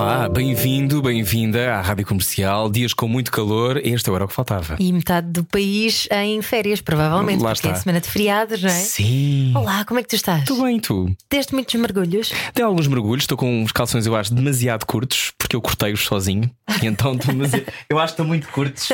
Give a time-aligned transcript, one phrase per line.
[0.00, 2.70] Olá, bem-vindo, bem-vinda à Rádio Comercial.
[2.70, 4.76] Dias com muito calor, este era o que faltava.
[4.78, 7.76] E metade do país em férias, provavelmente, Lá porque está.
[7.76, 8.74] é semana de feriados, não é?
[8.74, 9.52] Sim.
[9.56, 10.44] Olá, como é que tu estás?
[10.44, 11.12] Tudo bem, tu?
[11.28, 12.30] Deste muitos mergulhos?
[12.54, 16.48] Tem alguns mergulhos, estou com uns calções, eu acho, demasiado curtos, porque eu cortei-os sozinho.
[16.80, 17.64] E então demasiado...
[17.90, 18.88] Eu acho que estão muito curtos.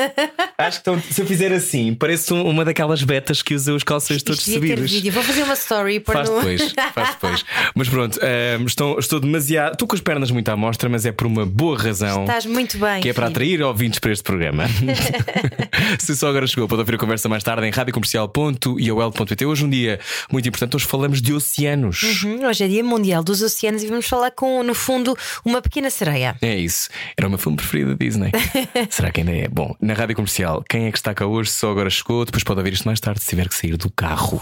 [0.57, 0.99] Acho que estão...
[0.99, 4.59] se eu fizer assim, parece um- uma daquelas betas que usa os calções todos Isto
[4.59, 4.91] ter subidos.
[4.91, 5.11] vídeo.
[5.13, 6.35] Vou fazer uma story para Faz no...
[6.37, 7.45] depois, faz depois.
[7.75, 9.73] Mas pronto, ehm, estou, estou demasiado.
[9.73, 12.21] Estou com as pernas muito à mostra, mas é por uma boa razão.
[12.21, 13.01] Estás muito bem.
[13.01, 14.63] Que é para atrair ouvintes para este programa.
[15.99, 19.45] Se só agora chegou, pode ouvir a conversa mais tarde em radiocomercial.iol.pt.
[19.45, 19.99] Hoje um dia
[20.31, 22.01] muito importante, hoje falamos de oceanos.
[22.23, 25.89] Uhum, Hoje é Dia Mundial dos Oceanos e vamos falar com, no fundo, uma pequena
[25.89, 26.37] sereia.
[26.41, 26.87] É isso.
[27.17, 28.31] Era o meu filme preferido da Disney.
[28.89, 29.49] Será que ainda é?
[29.49, 31.51] Bom, na rádio comercial, quem é que está cá hoje?
[31.51, 34.41] Só agora chegou, depois pode ouvir isto mais tarde se tiver que sair do carro.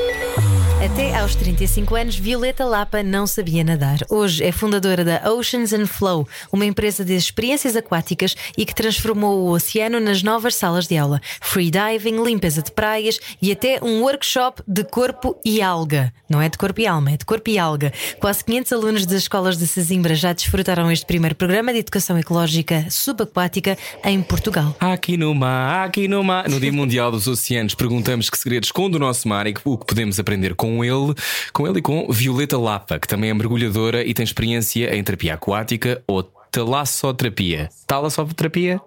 [0.83, 3.99] Até aos 35 anos, Violeta Lapa não sabia nadar.
[4.09, 9.41] Hoje é fundadora da Oceans and Flow, uma empresa de experiências aquáticas e que transformou
[9.41, 11.21] o oceano nas novas salas de aula.
[11.39, 16.11] Free diving, limpeza de praias e até um workshop de corpo e alga.
[16.27, 17.93] Não é de corpo e alma, é de corpo e alga.
[18.19, 22.87] Quase 500 alunos das escolas de Sesimbra já desfrutaram este primeiro programa de educação ecológica
[22.89, 24.75] subaquática em Portugal.
[24.79, 26.49] Aqui no mar, aqui no mar.
[26.49, 29.85] No Dia Mundial dos Oceanos, perguntamos que segredos esconde o nosso mar e o que
[29.85, 31.13] podemos aprender com ele,
[31.53, 35.33] com ele e com Violeta Lapa, que também é mergulhadora e tem experiência em terapia
[35.33, 37.69] aquática ou talassoterapia.
[37.87, 38.79] Talassoterapia?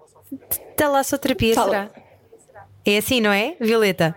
[0.75, 1.89] Talassoterapia, Tal- será?
[2.85, 4.15] É assim, não é, Violeta?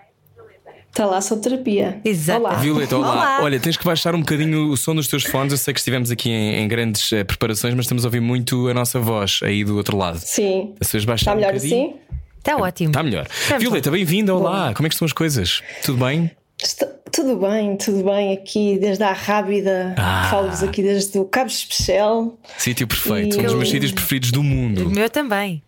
[0.92, 2.00] Talassoterapia.
[2.04, 2.40] Exato.
[2.40, 2.54] Olá.
[2.56, 3.12] Violeta, olá.
[3.12, 3.38] Olá.
[3.42, 5.52] Olha, tens que baixar um bocadinho o som dos teus fones.
[5.52, 8.68] Eu sei que estivemos aqui em, em grandes eh, preparações, mas estamos a ouvir muito
[8.68, 10.18] a nossa voz aí do outro lado.
[10.18, 10.74] Sim.
[10.80, 11.86] Se baixar Está um melhor bocadinho.
[11.90, 11.96] assim?
[12.38, 12.90] Está ótimo.
[12.90, 13.28] Está melhor.
[13.48, 14.34] Vamos Violeta, bem-vinda.
[14.34, 14.72] Olá.
[14.74, 15.62] Como é que estão as coisas?
[15.84, 16.30] Tudo bem?
[16.62, 19.94] Está- tudo bem, tudo bem aqui desde a Rábida.
[19.96, 20.28] Ah.
[20.30, 22.36] Falo-vos aqui desde o Cabo Especial.
[22.58, 23.38] Sítio perfeito.
[23.38, 24.90] Um dos Eu- meus sítios preferidos do O mundo.
[24.90, 25.62] meu também.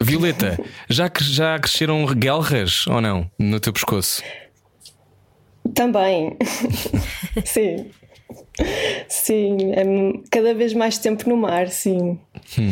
[0.00, 4.22] Violeta, já, já cresceram guelras ou não no teu pescoço?
[5.74, 6.36] Também.
[7.44, 7.90] sim.
[9.08, 9.84] Sim, é
[10.30, 12.18] cada vez mais tempo no mar, sim.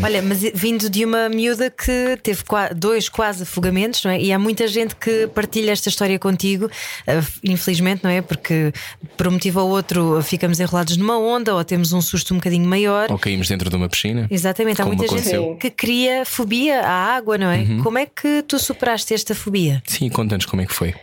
[0.02, 2.42] Olha, mas vindo de uma miúda que teve
[2.76, 4.20] dois quase afogamentos, não é?
[4.20, 6.70] E há muita gente que partilha esta história contigo,
[7.06, 8.20] eh, infelizmente, não é?
[8.20, 8.72] Porque
[9.16, 12.66] por um motivo ou outro ficamos enrolados numa onda ou temos um susto um bocadinho
[12.66, 13.10] maior.
[13.10, 14.26] Ou caímos dentro de uma piscina?
[14.30, 15.42] Exatamente, há muita aconteceu.
[15.42, 17.64] gente que cria fobia à água, não é?
[17.82, 19.82] Como é que tu superaste esta fobia?
[19.86, 20.94] Sim, conta-nos como é que foi.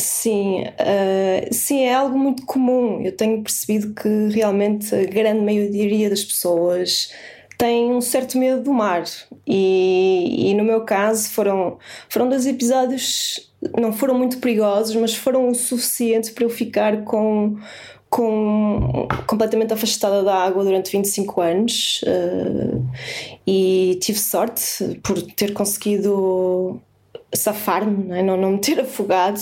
[0.00, 3.02] Sim, ah, sim, é algo muito comum.
[3.02, 7.10] Eu tenho percebido que realmente a grande maioria das pessoas
[7.60, 9.04] tem um certo medo do mar.
[9.46, 11.78] E, e no meu caso foram,
[12.08, 17.58] foram dois episódios, não foram muito perigosos, mas foram o suficiente para eu ficar com,
[18.08, 22.00] com completamente afastada da água durante 25 anos.
[22.06, 22.80] ah,
[23.46, 26.80] e tive sorte por ter conseguido
[27.34, 28.22] safar-me, não, é?
[28.22, 29.40] não, não me ter afogado,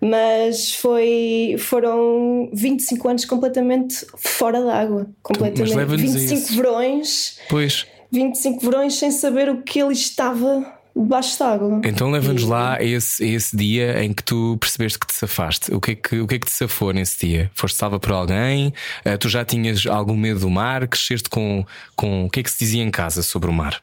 [0.00, 5.06] mas foi, foram 25 anos completamente fora d'água.
[5.22, 5.74] Completamente.
[5.74, 6.56] leva-nos a 25 isso.
[6.56, 7.86] verões, Pois.
[8.10, 10.64] 25 verões sem saber o que ele estava
[10.96, 11.80] debaixo d'água.
[11.84, 15.74] Então leva-nos lá a esse, a esse dia em que tu percebeste que te safaste.
[15.74, 17.50] O que é que, o que, é que te safou nesse dia?
[17.54, 18.72] Foste salva por alguém?
[19.04, 20.86] Ah, tu já tinhas algum medo do mar?
[20.86, 21.64] Cresceste com,
[21.96, 22.26] com.
[22.26, 23.82] O que é que se dizia em casa sobre o mar?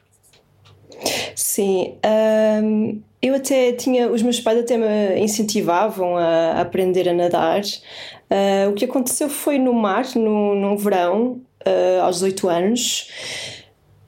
[1.34, 1.98] Sim,
[2.62, 7.62] hum, eu até tinha, os meus pais até me incentivavam a, a aprender a nadar.
[8.30, 13.08] Ah, o que aconteceu foi no mar, no, num verão, ah, aos 18 anos.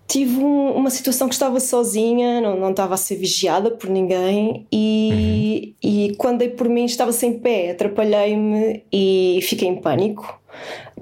[0.07, 4.67] Tive um- uma situação que estava sozinha, não, não estava a ser vigiada por ninguém,
[4.71, 10.39] e, e quando dei por mim estava sem pé, atrapalhei-me e fiquei em pânico.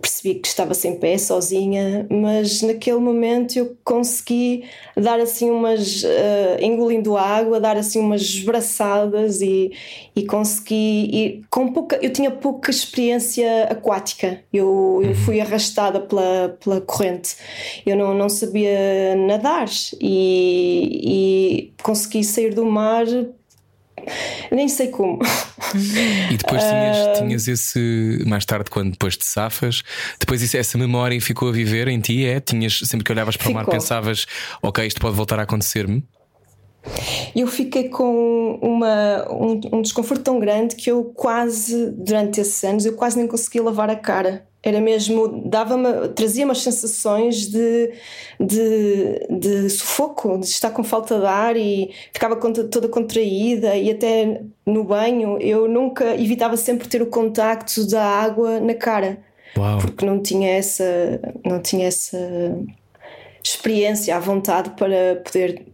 [0.02, 4.64] Percebi que estava sem pé, sozinha, mas naquele momento eu consegui
[4.96, 6.02] dar assim umas.
[6.04, 9.70] eh, engolindo água, dar assim umas esbraçadas e,
[10.16, 11.08] e consegui.
[11.12, 17.36] ir com pouca, eu tinha pouca experiência aquática, eu, eu fui arrastada pela, pela corrente.
[17.86, 19.68] Eu não, não sabia nadar
[20.00, 23.06] e, e consegui sair do mar
[24.50, 25.18] nem sei como.
[26.30, 29.82] E depois tinhas, tinhas esse, mais tarde, quando depois te safas,
[30.18, 32.40] depois isso, essa memória ficou a viver em ti, é?
[32.40, 33.74] Tinhas, sempre que olhavas para o mar, Ficou.
[33.74, 34.26] pensavas,
[34.62, 36.04] ok, isto pode voltar a acontecer-me.
[37.34, 42.84] Eu fiquei com uma, um, um desconforto tão grande que eu quase, durante esses anos,
[42.84, 44.46] eu quase nem conseguia lavar a cara.
[44.64, 47.92] Era mesmo, dava-me, trazia-me as sensações de,
[48.38, 54.40] de, de sufoco, de estar com falta de ar e ficava toda contraída e até
[54.64, 59.18] no banho eu nunca, evitava sempre ter o contacto da água na cara
[59.58, 59.78] Uau!
[59.78, 60.84] porque não tinha essa
[61.44, 62.18] não tinha essa
[63.42, 65.66] experiência à vontade para poder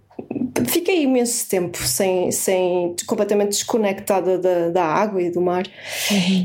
[0.68, 5.64] fiquei imenso tempo sem, sem completamente desconectada da, da água e do mar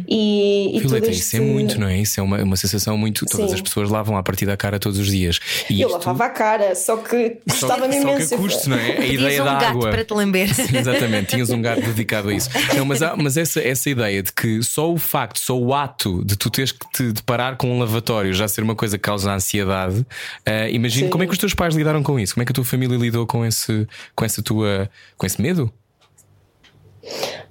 [0.07, 1.21] e, e Violeta, este...
[1.21, 1.97] isso é muito, não é?
[1.99, 3.25] Isso é uma, uma sensação muito.
[3.25, 3.55] Todas Sim.
[3.55, 5.39] as pessoas lavam a partir da cara todos os dias.
[5.69, 8.77] E eu isto- lavava a cara só que custava-me só que imenso a custo, não
[8.77, 8.91] é?
[8.91, 9.89] A Pedias ideia um da gato água.
[9.91, 10.53] para te lamber.
[10.53, 12.49] Sim, exatamente, tinhas um gato dedicado a isso.
[12.75, 16.23] Não, mas há- mas essa, essa ideia de que só o facto, só o ato
[16.25, 19.31] de tu teres que te deparar com um lavatório já ser uma coisa que causa
[19.31, 20.05] ansiedade,
[20.45, 22.33] ah, imagino como é que os teus pais lidaram com isso?
[22.33, 25.71] Como é que a tua família lidou com esse, com essa tua, com esse medo?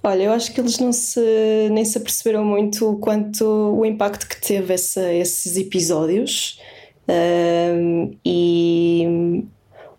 [0.03, 1.20] Olha, eu acho que eles não se,
[1.70, 6.59] nem se aperceberam muito o quanto o impacto que teve essa- esses episódios.
[7.06, 9.44] Ahm, e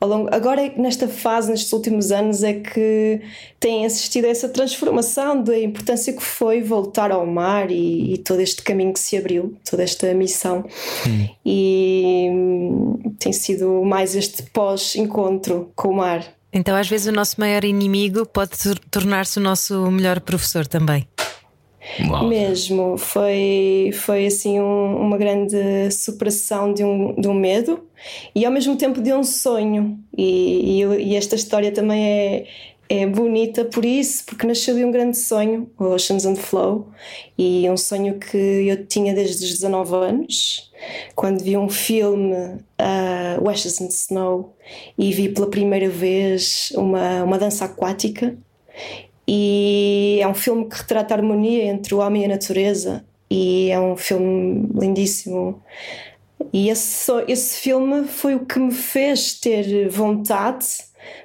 [0.02, 3.22] ao longo- agora, é nesta fase, nestes últimos anos, é que
[3.60, 8.42] têm assistido a essa transformação da importância que foi voltar ao mar e, e todo
[8.42, 10.66] este caminho que se abriu, toda esta missão.
[11.46, 16.33] E hum, tem sido mais este pós-encontro com o mar.
[16.54, 21.08] Então, às vezes, o nosso maior inimigo pode tor- tornar-se o nosso melhor professor também.
[22.08, 22.28] Uau.
[22.28, 27.84] Mesmo, foi, foi assim um- uma grande superação de um, de um medo
[28.34, 30.00] e ao mesmo tempo de um sonho.
[30.18, 32.46] E, e, e esta história também é,
[32.90, 36.90] é bonita por isso, porque nasceu de um grande sonho, o Oceans and Flow,
[37.38, 40.72] e um sonho que eu tinha desde os 19 anos,
[41.16, 44.56] quando vi um filme, uh, Washes and Snow,
[44.98, 48.38] e vi pela primeira vez uma, uma dança aquática.
[49.28, 53.72] E é um filme que retrata a harmonia entre o homem e a natureza e
[53.72, 55.60] é um filme lindíssimo.
[56.52, 60.68] E esse, esse filme foi o que me fez ter vontade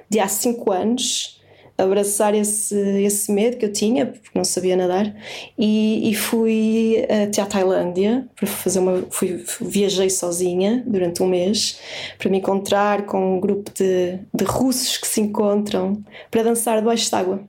[0.09, 1.38] de há cinco anos
[1.83, 5.13] abraçar esse, esse medo que eu tinha porque não sabia nadar
[5.57, 11.79] e, e fui até à Tailândia para fazer uma fui, viajei sozinha durante um mês
[12.17, 17.09] para me encontrar com um grupo de, de russos que se encontram para dançar debaixo
[17.09, 17.43] d'água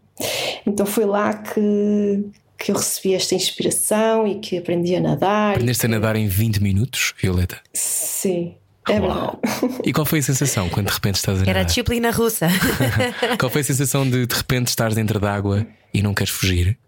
[0.67, 2.25] então foi lá que,
[2.59, 5.53] que eu recebi esta inspiração e que aprendi a nadar.
[5.53, 7.61] Aprendeste a nadar em 20 minutos, Violeta?
[7.73, 8.55] Sim,
[8.89, 9.39] é verdade.
[9.85, 11.65] E qual foi a sensação quando de repente estás a Era a nadar?
[11.67, 12.49] disciplina russa.
[13.39, 16.79] Qual foi a sensação de de repente estar dentro d'água e não queres fugir?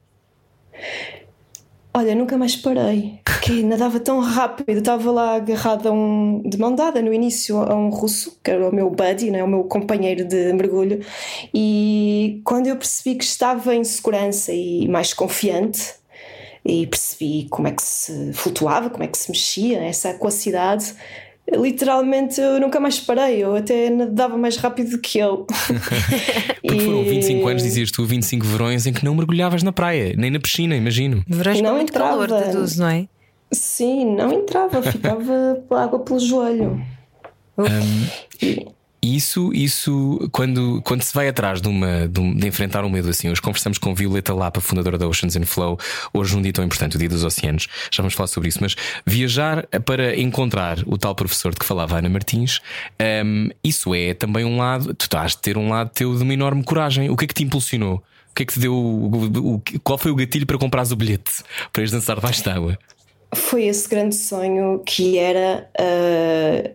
[1.95, 4.79] Olha, nunca mais parei, porque nadava tão rápido.
[4.79, 8.67] Estava lá agarrada a um, de mão dada no início a um russo, que era
[8.69, 11.05] o meu buddy, né, o meu companheiro de mergulho.
[11.53, 15.95] E quando eu percebi que estava em segurança e mais confiante,
[16.65, 20.95] e percebi como é que se flutuava, como é que se mexia, essa aquacidade,
[21.57, 23.43] literalmente eu nunca mais parei.
[23.43, 25.39] Eu até nadava mais rápido que ele.
[26.63, 30.15] Porque foram E- 25 anos, dizias tu, 25 verões em que não mergulhavas na praia,
[30.17, 31.23] nem na piscina, imagino.
[31.27, 32.45] Verões com Não muito calor, entrava.
[32.47, 33.07] deduzo, não é?
[33.53, 36.81] Sim, não entrava, ficava água pelo joelho.
[38.43, 38.67] E
[39.03, 43.09] isso, isso quando, quando se vai atrás de, uma, de, um- de enfrentar um medo
[43.09, 45.77] assim, hoje conversamos com Violeta Lapa, fundadora da Oceans and Flow,
[46.15, 48.77] hoje um dia tão importante, o Dia dos Oceanos, já vamos falar sobre isso, mas
[49.05, 52.61] viajar para encontrar o tal professor de que falava Ana Martins,
[53.25, 56.33] hum, isso é também um lado, tu estás de ter um lado teu de uma
[56.33, 57.11] enorme coragem.
[57.11, 57.97] O que é que te impulsionou?
[58.31, 58.73] O que é que te deu?
[58.75, 62.79] o- o- qual foi o gatilho para comprares o bilhete para ires dançar debaixo d'água?
[63.35, 66.71] Foi esse grande sonho que era ah,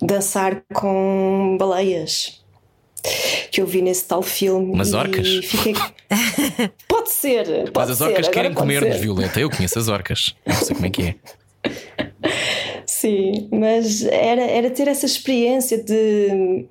[0.00, 2.42] dançar com baleias.
[3.50, 4.72] Que eu vi nesse tal filme.
[4.72, 5.28] Umas e orcas?
[5.44, 5.74] Fiquei...
[6.88, 7.70] Pode ser.
[7.70, 9.02] Pode Mas as ser, orcas agora querem comer-nos, ser.
[9.02, 9.40] Violeta.
[9.40, 10.34] Eu conheço as orcas.
[10.44, 11.14] Não sei como é que é.
[12.86, 16.66] Sim, mas era, era ter essa experiência de,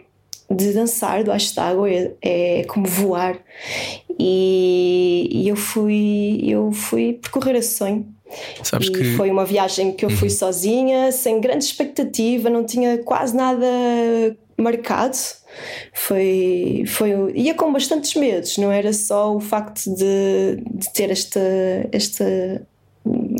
[0.51, 3.39] de dançar debaixo d'água, é, é como voar.
[4.19, 8.05] E, e eu, fui, eu fui percorrer esse sonho.
[8.63, 9.00] Sabes e que.
[9.00, 9.17] Uhum.
[9.17, 13.65] foi uma viagem que eu fui sozinha, sem grande expectativa, não tinha quase nada
[14.57, 15.17] marcado.
[15.93, 21.39] Foi, foi, ia com bastantes medos, não era só o facto de, de ter esta,
[21.91, 22.62] esta,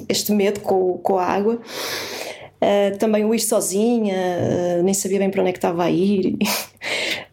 [0.08, 1.60] este medo com, com a água.
[2.60, 4.16] Uh, também o ir sozinha,
[4.80, 6.34] uh, nem sabia bem para onde é que estava a ir.
[6.34, 6.38] Uh,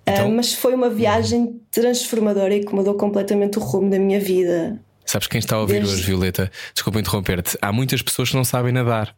[0.07, 4.79] Então- mas foi uma viagem transformadora e que mudou completamente o rumo da minha vida.
[5.07, 6.51] Sabes quem está a ouvir hoje, Violeta?
[6.73, 7.59] Desculpa interromper-te.
[7.61, 9.15] Há muitas pessoas que não sabem nadar.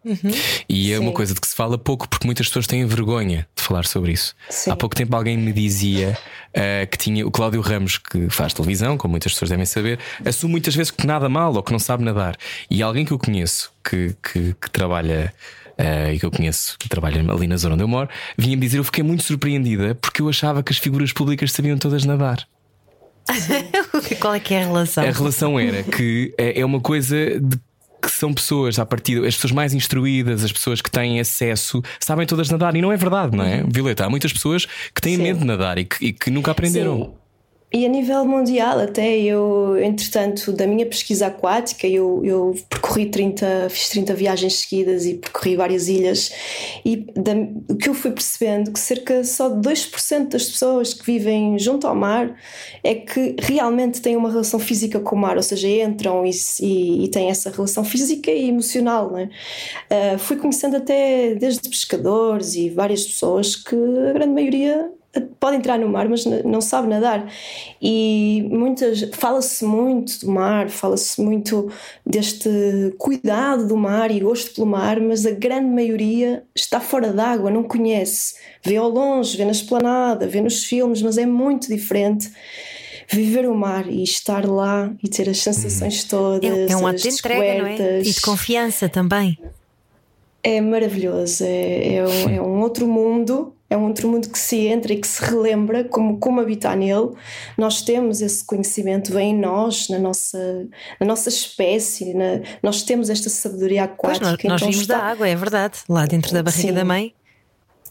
[0.68, 1.14] E é uma Sim.
[1.14, 4.34] coisa de que se fala pouco porque muitas pessoas têm vergonha de falar sobre isso.
[4.50, 4.70] Sim.
[4.70, 6.18] Há pouco tempo alguém me dizia
[6.52, 10.52] eh, que tinha o Cláudio Ramos, que faz televisão, como muitas pessoas devem saber, assume
[10.52, 12.36] muitas vezes que nada mal ou que não sabe nadar.
[12.70, 15.32] E alguém que eu conheço que, que, que trabalha.
[15.78, 18.78] eh, e que eu conheço, que trabalha ali na zona onde eu moro, vinha-me dizer:
[18.78, 22.46] Eu fiquei muito surpreendida porque eu achava que as figuras públicas sabiam todas nadar.
[24.20, 25.04] Qual é que é a relação?
[25.04, 27.58] A relação era que é é uma coisa de
[28.00, 32.26] que são pessoas a partir as pessoas mais instruídas, as pessoas que têm acesso, sabem
[32.26, 33.64] todas nadar e não é verdade, não é?
[33.66, 35.22] Violeta, há muitas pessoas que têm Sim.
[35.22, 36.96] medo de nadar e que, e que nunca aprenderam.
[36.96, 37.25] Sim.
[37.72, 43.68] E a nível mundial, até eu, entretanto, da minha pesquisa aquática, eu, eu percorri 30,
[43.68, 46.30] fiz 30 viagens seguidas e percorri várias ilhas.
[46.84, 47.32] E da,
[47.68, 51.88] o que eu fui percebendo que cerca só de 2% das pessoas que vivem junto
[51.88, 52.38] ao mar
[52.84, 56.30] é que realmente têm uma relação física com o mar, ou seja, entram e,
[56.60, 59.10] e, e têm essa relação física e emocional.
[59.10, 59.28] Né?
[59.90, 64.88] Uh, fui conhecendo até desde pescadores e várias pessoas que a grande maioria
[65.20, 67.30] pode entrar no mar, mas não sabe nadar.
[67.80, 71.70] E muitas fala-se muito do mar, fala-se muito
[72.04, 72.48] deste
[72.98, 77.62] cuidado do mar e gosto pelo mar, mas a grande maioria está fora d'água, não
[77.62, 78.36] conhece.
[78.64, 82.30] Vê ao longe, vê na esplanada, vê nos filmes, mas é muito diferente.
[83.08, 86.50] Viver o mar e estar lá e ter as sensações todas.
[86.50, 88.00] É, é um ato as de entrega, não é?
[88.00, 89.38] E de confiança também.
[90.42, 94.66] É maravilhoso, é, é, um, é um outro mundo, é um outro mundo que se
[94.66, 97.10] entra e que se relembra como, como habitar nele.
[97.58, 100.66] Nós temos esse conhecimento, vem em nós, na nossa,
[101.00, 104.24] na nossa espécie, na- nós temos esta sabedoria Pois aquática.
[104.30, 105.78] nós, nós então vimos está- da água, é verdade.
[105.88, 106.74] Lá dentro da barriga Sim.
[106.74, 107.12] da mãe.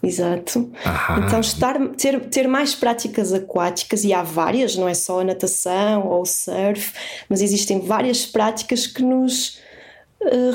[0.04, 0.70] Exato.
[0.84, 1.24] Ah.
[1.26, 6.08] Então, estar, ter, ter mais práticas aquáticas, e há várias, não é só a natação
[6.08, 6.94] ou o surf,
[7.28, 9.60] mas existem várias práticas que nos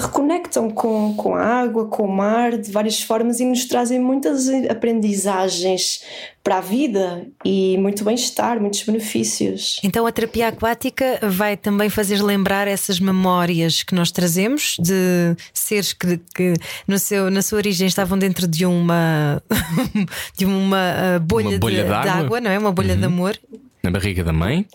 [0.00, 4.48] reconectam com, com a água, com o mar, de várias formas e nos trazem muitas
[4.68, 6.02] aprendizagens
[6.42, 9.80] para a vida e muito bem-estar, muitos benefícios.
[9.84, 15.92] Então a terapia aquática vai também fazer lembrar essas memórias que nós trazemos de seres
[15.92, 16.54] que, que
[16.88, 19.42] no seu, na sua origem estavam dentro de uma
[20.36, 22.12] de uma uh, bolha, Uma bolha de, de água.
[22.12, 22.58] água, não é?
[22.58, 23.38] Uma bolha de amor.
[23.82, 24.66] Na barriga da mãe,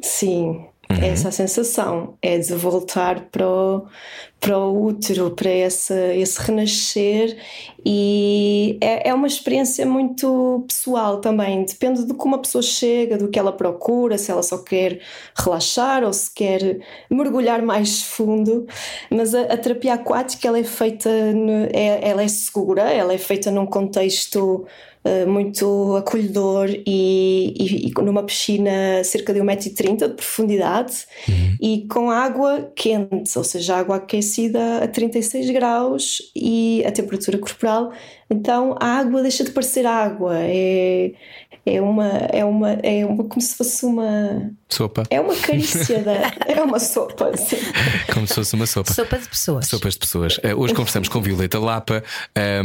[0.00, 3.86] Sim, é essa sensação é de voltar para o,
[4.40, 7.36] para o útero, para esse, esse renascer,
[7.84, 11.64] e é, é uma experiência muito pessoal também.
[11.64, 15.00] Depende de como a pessoa chega, do que ela procura, se ela só quer
[15.36, 16.78] relaxar ou se quer
[17.10, 18.66] mergulhar mais fundo.
[19.10, 23.18] Mas a, a terapia aquática ela é feita, no- é, ela é segura, ela é
[23.18, 24.66] feita num contexto
[25.26, 31.06] muito acolhedor e, e- e numa piscina cerca de 1,30m de profundidade
[31.60, 37.92] e com água quente, ou seja, água aquecida a 36 graus e a temperatura corporal.
[38.28, 41.12] Então a água deixa de parecer água, é,
[41.66, 44.50] é, uma, é, uma, é uma como se fosse uma.
[44.68, 45.02] sopa.
[45.10, 46.12] É uma carícia da.
[46.46, 47.56] É uma sopa, sim.
[48.14, 48.92] Como se fosse uma sopa.
[48.94, 49.66] Sopa de pessoas.
[49.66, 50.40] Sopas de pessoas.
[50.42, 52.02] Eh, hoje conversamos com Violeta Lapa.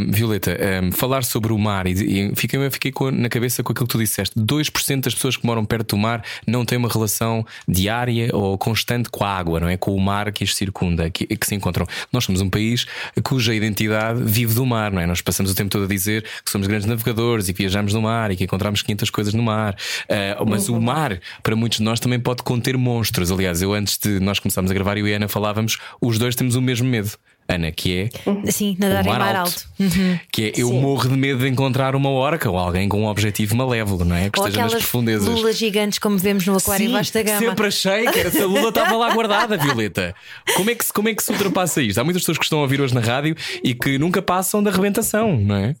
[0.08, 1.92] Violeta, ahm, falar sobre o mar e,
[2.30, 5.36] e fiquei, eu fiquei com- na cabeça com aquilo que tu disseste: 2% das pessoas
[5.36, 9.60] que moram perto do mar não têm uma relação diária ou constante com a água,
[9.60, 9.76] não é?
[9.76, 11.86] Com o mar que as circunda, que, que se encontram.
[12.12, 12.86] Nós somos um país
[13.24, 15.06] cuja identidade vive do mar, não é?
[15.06, 18.02] Nós passamos o tempo todo a dizer que somos grandes navegadores e que viajamos no
[18.02, 19.76] mar e que encontramos 500 coisas no mar.
[20.08, 23.30] Ah, mas o mar, para muitos de nós, também pode conter monstros.
[23.30, 26.34] Aliás, eu antes de nós começarmos a gravar, eu e a Ana falávamos, os dois
[26.34, 27.12] temos o mesmo medo.
[27.48, 28.08] Ana, que
[28.46, 29.66] é Sim, nadar o em mar, mar alto.
[29.80, 29.98] alto.
[29.98, 30.18] Uhum.
[30.32, 30.80] Que é eu Sim.
[30.80, 34.30] morro de medo de encontrar uma orca ou alguém com um objetivo malévolo, não é?
[34.30, 35.28] Que Ou esteja nas profundezas.
[35.28, 37.38] lulas gigantes como vemos no aquário Sim, embaixo da gama.
[37.40, 40.14] sempre achei que essa lula estava lá guardada, Violeta.
[40.54, 41.98] Como é, que se, como é que se ultrapassa isto?
[41.98, 44.70] Há muitas pessoas que estão a ouvir hoje na rádio e que nunca passam da
[44.70, 45.74] arrebentação, não é?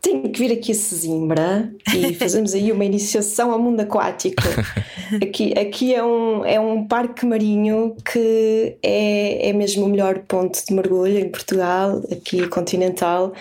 [0.00, 4.42] Tenho que vir aqui a Sesimbra e fazemos aí uma iniciação ao mundo aquático.
[5.22, 10.62] Aqui, aqui é, um, é um parque marinho que é, é mesmo o melhor ponto
[10.62, 13.32] de mergulho em Portugal, aqui continental,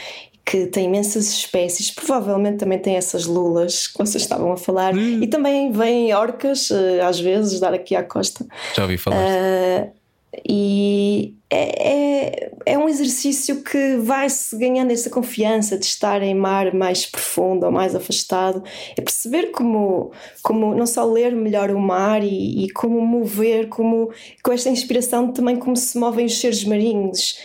[0.45, 1.91] que tem imensas espécies.
[1.91, 4.95] Provavelmente também tem essas lulas que vocês estavam a falar.
[4.95, 8.45] E também vêm orcas, eh, às vezes, dar aqui à costa.
[8.73, 9.17] Já ouvi falar.
[9.19, 9.87] Ah,
[10.47, 16.73] e é, é, é um exercício que vai-se ganhando essa confiança de estar em mar
[16.73, 18.61] mais profundo ou mais afastado,
[18.97, 20.11] é perceber como,
[20.43, 24.11] como não só ler melhor o mar e, e como mover, como
[24.43, 27.39] com esta inspiração também como se movem os seres marinhos.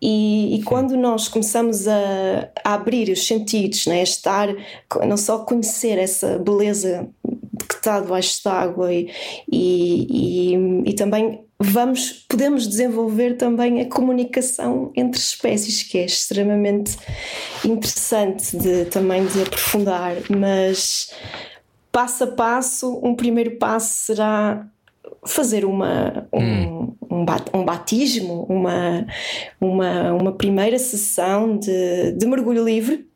[0.00, 4.48] E, e quando nós começamos a, a abrir os sentidos, né, a estar,
[5.06, 7.08] não só conhecer essa beleza
[7.66, 9.10] que está debaixo d'água e,
[9.50, 16.96] e, e, e também vamos, podemos desenvolver também a comunicação entre espécies, que é extremamente
[17.64, 21.10] interessante de, também de aprofundar, mas
[21.90, 24.66] passo a passo, um primeiro passo será
[25.26, 26.96] fazer uma, um, hum.
[27.10, 29.06] um, batismo, uma,
[29.60, 33.06] uma, uma primeira sessão de, de mergulho livre.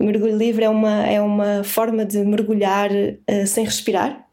[0.00, 4.26] Mergulho livre é uma, é uma forma de mergulhar uh, sem respirar.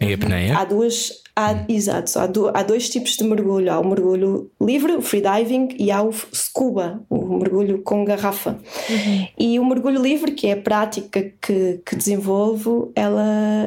[0.00, 0.56] Em apneia?
[0.56, 4.92] Há duas, Há, exato, há, do, há, dois tipos de mergulho: há o mergulho livre,
[4.92, 8.58] o freediving, e há o scuba, o mergulho com garrafa.
[8.88, 9.28] Uhum.
[9.38, 13.66] E o mergulho livre, que é a prática que, que desenvolvo, ela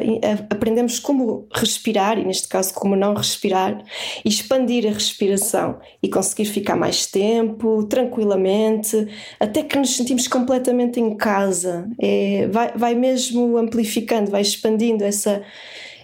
[0.49, 3.83] aprendemos como respirar, e neste caso, como não respirar,
[4.25, 9.07] e expandir a respiração e conseguir ficar mais tempo, tranquilamente,
[9.39, 11.87] até que nos sentimos completamente em casa.
[12.01, 15.43] É, vai, vai mesmo amplificando, vai expandindo essa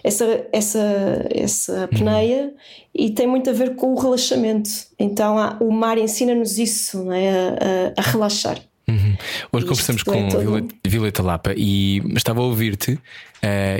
[0.06, 2.54] essa, essa, essa apneia uhum.
[2.94, 4.70] e tem muito a ver com o relaxamento.
[4.98, 7.28] Então há, o mar ensina-nos isso, é?
[7.28, 7.48] a,
[7.96, 8.58] a, a relaxar.
[8.88, 9.16] Uhum.
[9.50, 13.00] Hoje conversamos com é Violeta, Violeta, Lapa e estava a ouvir-te uh,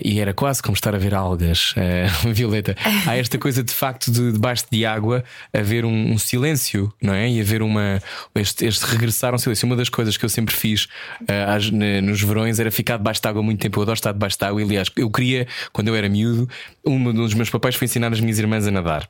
[0.05, 1.75] e era quase como estar a ver algas.
[1.77, 2.75] Uh, Violeta,
[3.07, 5.23] há esta coisa de facto de debaixo de água
[5.53, 7.31] haver um, um silêncio, não é?
[7.31, 8.03] E haver uma.
[8.35, 9.67] Este, este regressar a um silêncio.
[9.67, 10.89] Uma das coisas que eu sempre fiz
[11.23, 13.79] uh, nos verões era ficar debaixo de água muito tempo.
[13.79, 14.61] Eu adoro estar debaixo de água.
[14.61, 16.49] E, aliás, eu queria, quando eu era miúdo,
[16.85, 19.09] um dos meus papéis foi ensinar as minhas irmãs a nadar.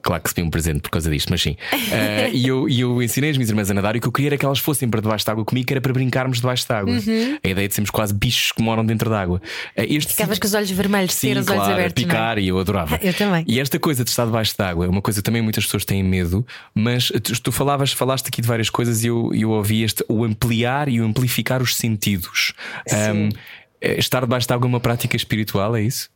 [0.00, 1.56] Claro que recebi um presente por causa disto, mas sim.
[1.72, 4.30] Uh, e, eu, eu ensinei as minhas irmãs a nadar e o que eu queria
[4.30, 6.72] era que elas fossem para debaixo de água comigo, que era para brincarmos debaixo de
[6.72, 6.92] água.
[6.92, 7.38] Uhum.
[7.42, 9.40] A ideia de sermos quase bichos que moram dentro da água.
[9.76, 12.02] Uh, este Ficavas com os olhos vermelhos, sim, ter os claro, olhos abertos.
[12.02, 12.06] É?
[12.06, 12.42] picar é?
[12.42, 12.98] e eu adorava.
[13.02, 13.44] eu também.
[13.46, 15.84] E esta coisa de estar debaixo de água é uma coisa que também muitas pessoas
[15.84, 19.82] têm medo, mas tu, tu falavas, falaste aqui de várias coisas e eu, eu ouvi
[19.82, 22.52] este, o ampliar e o amplificar os sentidos.
[23.12, 23.28] Um,
[23.80, 26.08] estar debaixo de água é uma prática espiritual, é isso?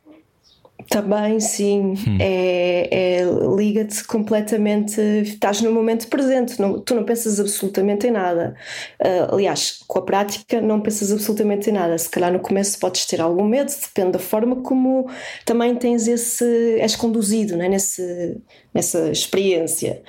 [0.89, 1.93] Também, sim.
[2.07, 2.17] Hum.
[2.19, 3.23] É, é
[3.55, 4.99] Liga-te completamente.
[4.99, 8.55] Estás no momento presente, não, tu não pensas absolutamente em nada.
[9.01, 11.97] Uh, aliás, com a prática, não pensas absolutamente em nada.
[11.97, 15.09] Se calhar no começo podes ter algum medo, depende da forma como
[15.45, 16.43] também tens esse.
[16.79, 17.69] és conduzido né?
[17.69, 18.37] Nesse,
[18.73, 20.01] nessa experiência.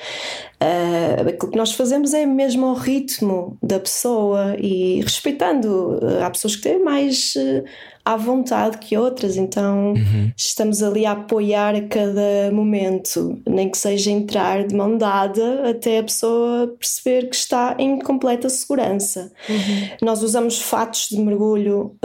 [0.65, 5.99] Uh, aquilo que nós fazemos é mesmo ao ritmo da pessoa e respeitando.
[6.03, 7.65] Uh, há pessoas que têm mais uh,
[8.03, 10.33] à vontade que outras, então uhum.
[10.37, 15.99] estamos ali a apoiar a cada momento, nem que seja entrar de mão dada até
[15.99, 19.33] a pessoa perceber que está em completa segurança.
[19.49, 19.89] Uhum.
[20.03, 21.97] Nós usamos fatos de mergulho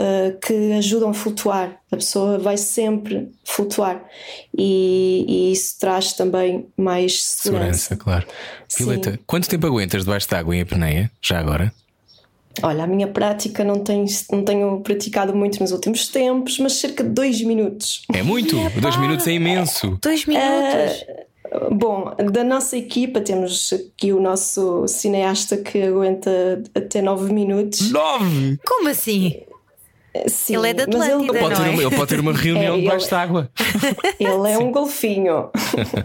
[0.42, 4.04] que ajudam a flutuar, a pessoa vai sempre flutuar
[4.58, 7.80] e, e isso traz também mais segurança.
[7.80, 8.28] Segurança, claro.
[8.78, 11.74] Violeta, quanto tempo aguentas debaixo de água em apneia, já agora?
[12.62, 17.04] Olha, a minha prática não tenho, não tenho praticado muito nos últimos tempos, mas cerca
[17.04, 18.04] de dois minutos.
[18.14, 18.56] É muito?
[18.80, 19.98] dois minutos é imenso.
[20.02, 21.06] Dois minutos.
[21.52, 27.92] Uh, bom, da nossa equipa temos aqui o nosso cineasta que aguenta até nove minutos.
[27.92, 28.60] Nove?
[28.66, 29.42] Como assim?
[30.28, 31.70] Sim, ele é da Atlântida, ele, pode ter, é?
[31.70, 33.52] uma, ele pode ter uma reunião é, debaixo de água.
[34.20, 34.64] Ele é Sim.
[34.64, 35.50] um golfinho.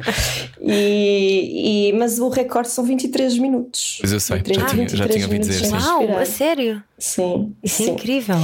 [0.61, 3.99] e, e, mas o recorde são 23 minutos.
[4.03, 5.73] Mas eu sei, já, tinha, já tinha ouvido dizer.
[5.73, 6.83] Uau, a sério?
[6.99, 7.55] Sim.
[7.63, 7.91] Isso sim.
[7.91, 8.37] é incrível.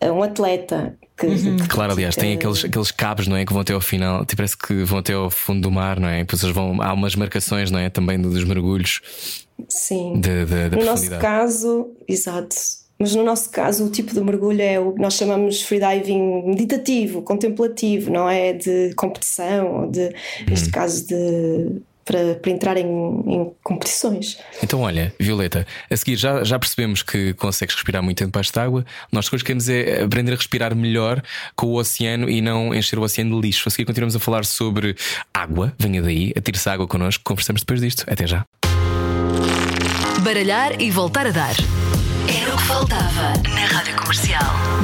[0.00, 0.96] É um atleta.
[1.16, 1.56] Que, uhum.
[1.58, 3.44] que, claro, aliás, tem aqueles, aqueles cabos, não é?
[3.44, 6.08] Que vão até ao final, tipo, parece que vão até ao fundo do mar, não
[6.08, 6.20] é?
[6.20, 7.90] Depois vão, há umas marcações, não é?
[7.90, 9.02] Também dos mergulhos.
[9.68, 10.14] Sim.
[10.18, 14.60] De, de, de no nosso caso, exato mas no nosso caso, o tipo de mergulho
[14.60, 20.12] é o que nós chamamos freediving meditativo, contemplativo, não é de competição, ou de, uhum.
[20.50, 24.36] neste caso, de para, para entrar em, em, competições.
[24.62, 28.58] Então, olha, Violeta, a seguir já, já percebemos que consegues respirar muito tempo debaixo de
[28.58, 28.84] água.
[29.10, 31.22] Nós depois queremos é aprender a respirar melhor
[31.56, 33.68] com o oceano e não encher o oceano de lixo.
[33.68, 34.94] A seguir continuamos a falar sobre
[35.32, 35.72] água.
[35.78, 37.22] Venha daí, atire-se água connosco.
[37.24, 38.04] Conversamos depois disto.
[38.06, 38.44] Até já.
[40.22, 41.54] Baralhar e voltar a dar.
[42.28, 44.42] Era o que faltava na Rádio Comercial.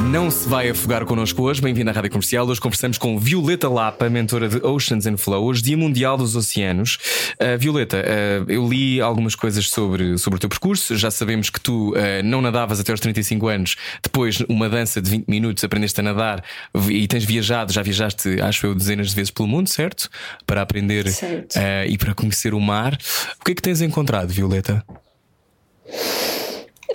[0.09, 1.61] Não se vai afogar connosco hoje.
[1.61, 2.47] Bem-vindo à Rádio Comercial.
[2.47, 6.97] Hoje conversamos com Violeta Lapa, mentora de Oceans and Flow, hoje Dia Mundial dos Oceanos.
[7.33, 10.95] Uh, Violeta, uh, eu li algumas coisas sobre, sobre o teu percurso.
[10.95, 13.75] Já sabemos que tu uh, não nadavas até aos 35 anos.
[14.01, 16.43] Depois, uma dança de 20 minutos, aprendeste a nadar
[16.89, 17.73] e tens viajado.
[17.73, 20.09] Já viajaste, acho eu, dezenas de vezes pelo mundo, certo?
[20.45, 21.05] Para aprender
[21.87, 22.97] e para conhecer o mar.
[23.39, 24.83] O que é que tens encontrado, Violeta?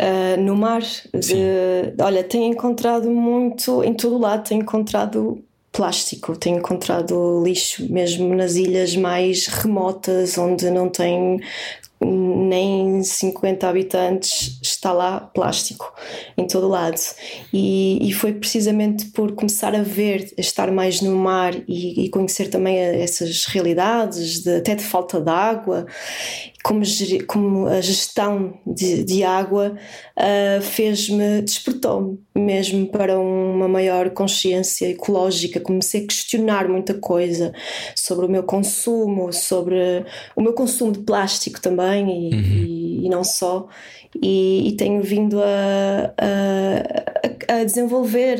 [0.02, 0.82] Uh, no mar.
[1.14, 8.34] De, olha, tenho encontrado muito, em todo lado, tenho encontrado plástico, tenho encontrado lixo, mesmo
[8.34, 11.40] nas ilhas mais remotas, onde não tem
[12.04, 15.92] nem 50 habitantes está lá plástico
[16.36, 17.00] em todo lado.
[17.52, 22.08] E, e foi precisamente por começar a ver, a estar mais no mar e, e
[22.10, 25.86] conhecer também essas realidades, de, até de falta de água,
[26.62, 26.82] como,
[27.26, 29.76] como a gestão de, de água
[30.16, 35.60] uh, fez-me, despertou-me mesmo para uma maior consciência ecológica.
[35.60, 37.52] Comecei a questionar muita coisa
[37.94, 40.04] sobre o meu consumo, sobre
[40.36, 42.40] o meu consumo de plástico também e, uhum.
[42.40, 43.68] e, e não só.
[44.20, 46.14] E, e, tenho vindo a,
[47.48, 48.38] a, a desenvolver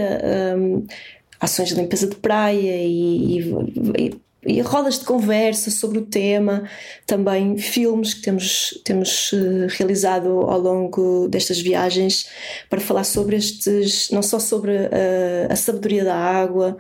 [1.40, 6.68] ações de limpeza de praia e e rodas de conversa sobre o tema,
[7.07, 12.28] também filmes que temos, temos eh, realizado ao longo destas viagens
[12.68, 16.76] para falar sobre estes, não só sobre a, eh, a sabedoria da água,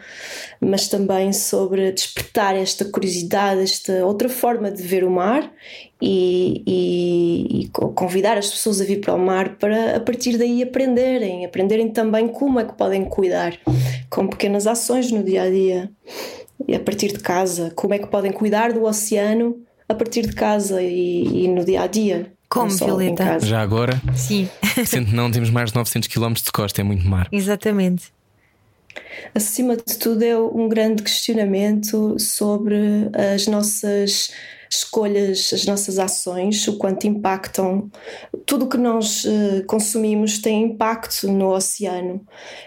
[0.60, 5.48] mas também sobre despertar esta curiosidade, esta outra forma de ver o mar
[6.00, 10.60] e, e, e, convidar as pessoas a vir para o mar para a partir daí
[10.64, 13.56] aprenderem, aprenderem também como é que podem cuidar
[14.10, 15.90] com pequenas ações no dia a dia
[16.74, 19.56] a partir de casa, como é que podem cuidar do oceano
[19.88, 22.32] a partir de casa e, e no dia a dia.
[22.48, 23.40] Como, Violeta?
[23.40, 24.00] Já agora?
[24.14, 24.48] Sim.
[24.84, 27.28] Sendo não temos mais de 900 km de costa, é muito mar.
[27.32, 28.12] Exatamente.
[29.34, 32.76] Acima de tudo, é um grande questionamento sobre
[33.32, 34.30] as nossas
[34.72, 37.90] escolhas, as nossas ações, o quanto impactam.
[38.46, 42.24] Tudo o que nós uh, consumimos tem impacto no oceano.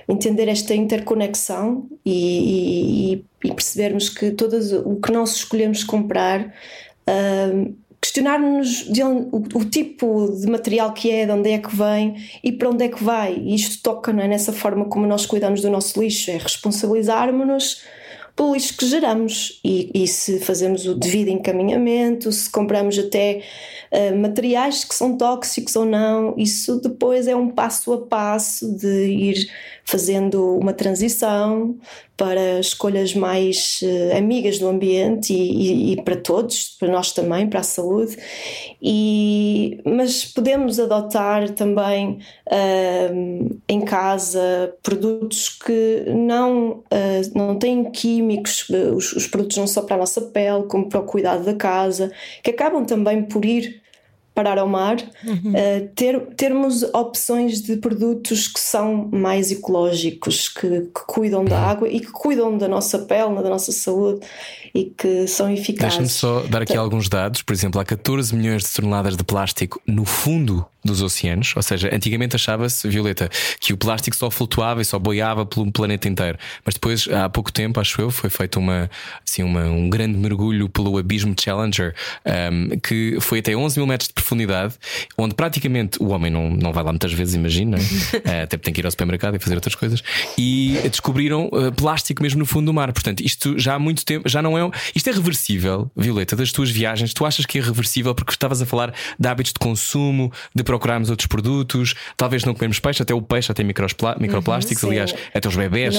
[0.07, 6.53] Entender esta interconexão e, e, e percebermos que todo o que nós escolhemos comprar.
[7.09, 8.87] Uh, questionar-nos
[9.31, 12.83] o, o, tipo de material que é, de onde é que vem e para onde
[12.83, 13.35] é que vai.
[13.35, 17.83] E isto toca é, nessa forma como nós cuidamos do nosso lixo, é responsabilizarmos-nos
[18.43, 19.59] lixo que geramos.
[19.63, 23.41] E, e, se fazemos o devido encaminhamento, se compramos até
[23.91, 29.07] uh, materiais que são tóxicos ou não, isso depois é um passo a passo de
[29.07, 29.49] ir
[29.85, 31.77] fazendo uma transição
[32.17, 37.47] para escolhas mais uh, amigas do ambiente e, e, e, para todos, para nós também,
[37.47, 38.17] para a saúde.
[38.81, 48.67] E, mas podemos adotar também uh, em casa produtos que não, uh, não têm químicos,
[48.69, 52.11] os, os produtos não só para a nossa pele, como para o cuidado da casa,
[52.41, 53.84] que acabam também por ir
[54.35, 55.53] parar ao mar, uhum.
[55.53, 61.87] uh, ter, termos opções de produtos que são mais ecológicos, que, que, cuidam da água
[61.87, 64.19] e que cuidam da nossa pele, da nossa saúde
[64.73, 65.97] e que são eficazes.
[65.97, 67.41] Deixa-me só dar aqui então, alguns dados.
[67.41, 71.89] Por exemplo, há 14 milhões de toneladas de plástico no fundo dos oceanos, ou seja,
[71.93, 76.37] antigamente achava-se, Violeta, que o plástico só flutuava e só boiava pelo planeta inteiro.
[76.63, 78.89] Mas depois, há pouco tempo, acho eu, foi feito uma,
[79.27, 81.95] assim, uma, um grande mergulho pelo Abismo Challenger,
[82.25, 84.75] um, que foi até 11 mil metros de profundidade,
[85.17, 87.77] onde praticamente o homem não, não vai lá muitas vezes, imagina,
[88.23, 88.43] é?
[88.43, 90.03] até tem que ir ao supermercado e fazer outras coisas,
[90.37, 92.93] e descobriram uh, plástico mesmo no fundo do mar.
[92.93, 94.69] Portanto, isto já há muito tempo, já não é.
[94.93, 97.13] Isto é reversível, Violeta, das tuas viagens.
[97.13, 101.09] Tu achas que é reversível porque estavas a falar de hábitos de consumo, de procurarmos
[101.09, 105.47] outros produtos, talvez não comemos peixe, até o peixe já tem microplásticos, uhum, aliás, até
[105.47, 105.95] os bebés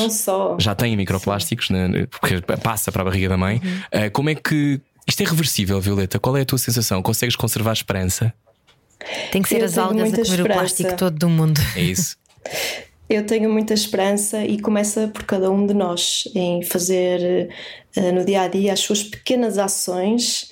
[0.58, 3.60] já têm microplásticos, né, porque passa para a barriga da mãe.
[3.62, 4.06] Uhum.
[4.06, 6.18] Uh, como é que isto é reversível, Violeta?
[6.18, 7.02] Qual é a tua sensação?
[7.02, 8.34] Consegues conservar a esperança?
[9.30, 10.42] Tem que ser Eu as algas a comer esperança.
[10.42, 11.60] o plástico todo do mundo.
[11.74, 12.16] É isso.
[13.08, 17.48] Eu tenho muita esperança e começa por cada um de nós em fazer
[17.96, 20.50] uh, no dia a dia as suas pequenas ações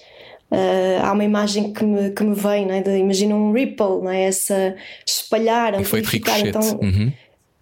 [0.54, 4.24] Uh, há uma imagem que me, que me vem, né, de, imagina um ripple, né,
[4.24, 6.38] essa espalhar, amplificar.
[6.46, 7.12] Então, uhum.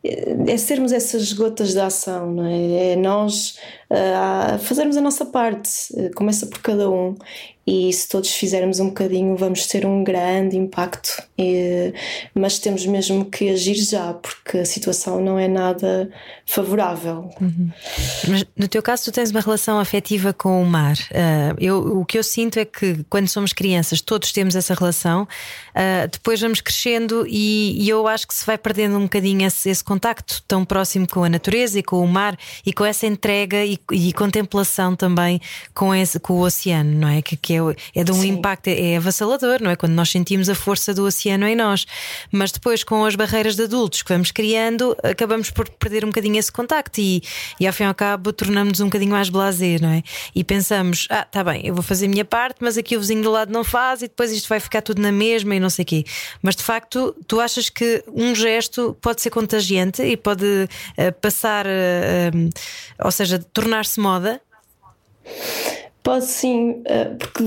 [0.05, 2.97] é, é sermos essas gotas de ação, não é?
[2.97, 3.59] nós
[3.91, 5.71] uh, fazermos a nossa parte,
[6.15, 7.15] começa por cada um
[7.67, 11.95] e se todos fizermos um bocadinho vamos ter um grande impacto e,
[12.35, 16.11] mas temos mesmo que agir já porque a situação não é nada
[16.45, 17.71] favorável uhum.
[18.29, 22.05] mas no teu caso tu tens uma relação afetiva com o mar uh, eu, o
[22.05, 26.61] que eu sinto é que quando somos crianças todos temos essa relação uh, depois vamos
[26.61, 30.65] crescendo e, e, eu acho que se vai perdendo um bocadinho esse, esse, contacto tão
[30.65, 34.97] próximo com a natureza e com o mar e com essa entrega e, e contemplação
[34.97, 35.41] também
[35.73, 37.23] com, esse, com o oceano não é?
[37.23, 38.29] que, que que é, é de um Sim.
[38.29, 39.77] impacto, é, avassalador, não é?
[39.77, 41.87] Quando nós sentimos a força do oceano em nós.
[42.31, 46.39] Mas depois, com as barreiras de adultos que vamos criando, acabamos por perder um bocadinho
[46.39, 47.23] esse contacto e,
[47.61, 50.03] e ao fim e ao cabo tornamos-nos um bocadinho mais blazer, não é?
[50.35, 53.23] E pensamos, ah, tá bem, eu vou fazer a minha parte, mas aqui o vizinho
[53.23, 55.83] do lado não faz e depois isto vai ficar tudo na mesma e não sei
[55.83, 56.05] o quê.
[56.41, 61.67] Mas de facto, tu achas que um gesto pode ser contagiante e pode uh, passar,
[61.67, 62.51] uh, um,
[63.05, 64.41] ou seja, tornar-se moda?
[66.03, 67.45] Pode sim, uh, porque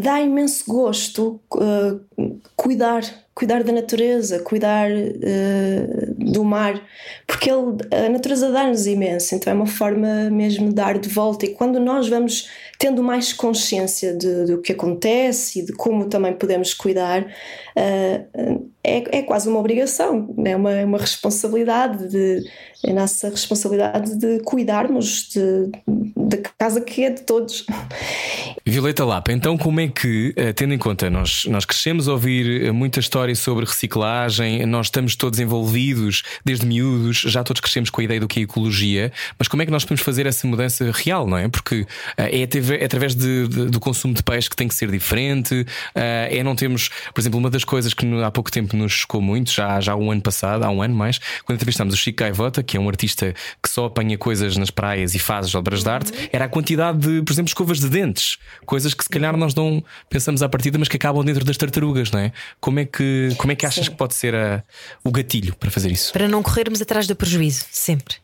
[0.00, 3.02] dá imenso gosto uh, cuidar,
[3.36, 6.82] cuidar da natureza, cuidar uh, do mar,
[7.26, 11.44] porque ele, a natureza dá-nos imenso, então é uma forma mesmo de dar de volta.
[11.44, 16.72] E quando nós vamos tendo mais consciência do que acontece e de como também podemos
[16.72, 22.42] cuidar, uh, é, é quase uma obrigação, é uma, é uma responsabilidade, de,
[22.84, 25.28] é nossa responsabilidade de cuidarmos
[26.16, 27.66] da casa que é de todos.
[28.64, 32.66] Violeta Lapa, então como é que, eh, tendo em conta, nós, nós crescemos a ouvir
[32.66, 38.00] eh, muita história sobre reciclagem, nós estamos todos envolvidos desde miúdos, já todos crescemos com
[38.00, 40.90] a ideia do que é ecologia, mas como é que nós podemos fazer essa mudança
[40.92, 41.48] real, não é?
[41.48, 41.86] Porque
[42.16, 46.42] é, é através de, de, do consumo de peixe que tem que ser diferente, é
[46.42, 49.80] não temos, por exemplo, uma das coisas que há pouco tempo nos chocou muito, já,
[49.80, 52.76] já há um ano passado, há um ano mais, quando entrevistámos o Chico Gaivota, que
[52.76, 56.44] é um artista que só apanha coisas nas praias e faz obras de arte, era
[56.44, 60.42] a quantidade de, por exemplo, escovas de dentes coisas que se calhar nós não pensamos
[60.42, 62.32] à partida, mas que acabam dentro das tartarugas, não é?
[62.60, 63.90] Como é que, como é que achas Sim.
[63.90, 64.62] que pode ser a,
[65.04, 66.12] o gatilho para fazer isso?
[66.12, 68.16] Para não corrermos atrás do prejuízo, sempre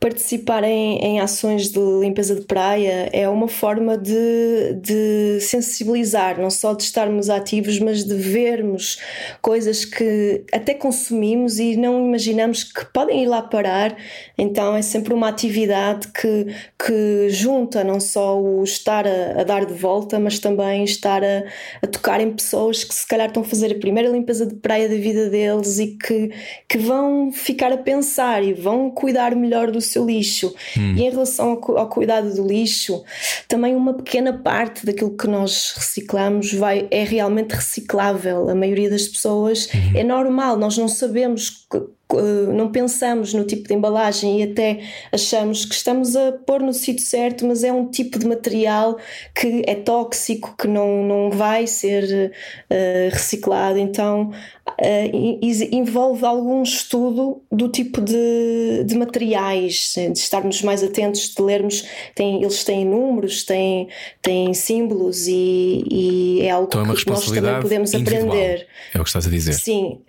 [0.00, 6.48] participar em, em, ações de limpeza de praia é uma forma de, de, sensibilizar, não
[6.48, 8.98] só de estarmos ativos, mas de vermos
[9.42, 13.94] coisas que até consumimos e não imaginamos que podem ir lá parar.
[14.38, 16.46] Então é sempre uma atividade que,
[16.82, 21.44] que junta não só o estar a, a dar de volta, mas também estar a,
[21.82, 24.88] a, tocar em pessoas que se calhar estão a fazer a primeira limpeza de praia
[24.88, 26.30] da vida deles e que,
[26.66, 30.54] que vão ficar a pensar e vão cuidar melhor do seu lixo.
[30.76, 30.94] Hum.
[30.96, 33.02] E em relação ao, ao, cuidado do lixo,
[33.48, 38.48] também uma pequena parte daquilo que nós reciclamos vai, é realmente reciclável.
[38.48, 39.98] A maioria das pessoas uhum.
[39.98, 41.66] é normal, nós não sabemos
[42.16, 44.80] não pensamos no tipo de embalagem e até
[45.12, 48.98] achamos que estamos a pôr no sítio certo, mas é um tipo de material
[49.34, 52.32] que é tóxico, que não, não vai ser
[52.70, 53.78] uh, reciclado.
[53.78, 54.30] Então
[54.68, 55.38] uh,
[55.72, 61.84] envolve algum estudo do tipo de, de materiais, de estarmos mais atentos, de lermos.
[62.14, 63.88] Tem, eles têm números, têm,
[64.22, 68.66] têm símbolos e, e é algo então é que nós também podemos aprender.
[68.94, 69.54] É o que estás a dizer.
[69.54, 70.00] Sim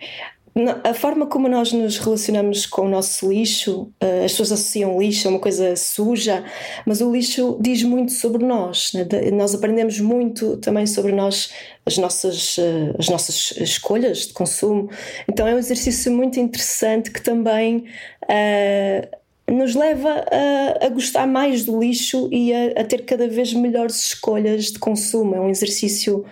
[0.84, 5.26] a forma como nós nos relacionamos com o nosso lixo, eh, as pessoas associam lixo
[5.26, 6.44] a uma coisa suja,
[6.84, 8.92] mas o lixo diz muito sobre nós.
[8.92, 9.06] Né?
[9.32, 11.50] Nós aprendemos muito também sobre nós,
[11.86, 14.90] as nossas, eh, as nossas escolhas de consumo.
[15.26, 17.86] Então é um exercício muito interessante que também
[18.24, 23.52] uh, nos leva a, a, gostar mais do lixo e a, a, ter cada vez
[23.54, 25.34] melhores escolhas de consumo.
[25.34, 26.24] É um exercício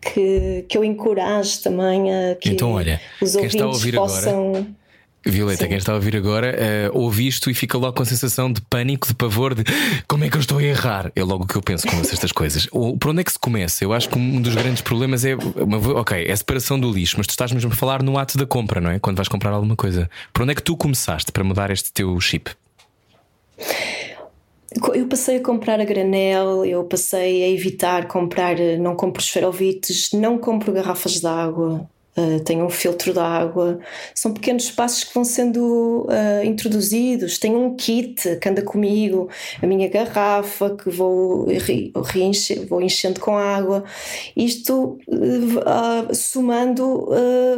[0.00, 4.48] que, que eu encorajo também a que então, olha, os ouvintes possam.
[4.50, 4.78] Agora...
[5.26, 5.68] Violeta, Sim.
[5.68, 6.56] quem está a ouvir agora,
[6.92, 9.64] uh, ouve isto e fica logo com a sensação de pânico, de pavor, de
[10.06, 11.12] como é que eu estou a errar?
[11.14, 12.68] É logo o que eu penso com estas coisas.
[12.70, 13.84] O, por onde é que se começa?
[13.84, 17.16] Eu acho que um dos grandes problemas é, uma, ok, é a separação do lixo,
[17.18, 18.98] mas tu estás mesmo a falar no ato da compra, não é?
[18.98, 20.08] Quando vais comprar alguma coisa.
[20.32, 22.50] Por onde é que tu começaste para mudar este teu chip?
[24.94, 30.38] Eu passei a comprar a granel, eu passei a evitar comprar, não compro esferovites, não
[30.38, 33.78] compro garrafas de água, uh, tenho um filtro de água.
[34.14, 37.38] São pequenos espaços que vão sendo uh, introduzidos.
[37.38, 39.28] Tenho um kit que anda comigo,
[39.62, 41.46] a minha garrafa que vou,
[42.04, 43.84] reenche, vou enchendo com água.
[44.36, 47.08] Isto, uh, somando,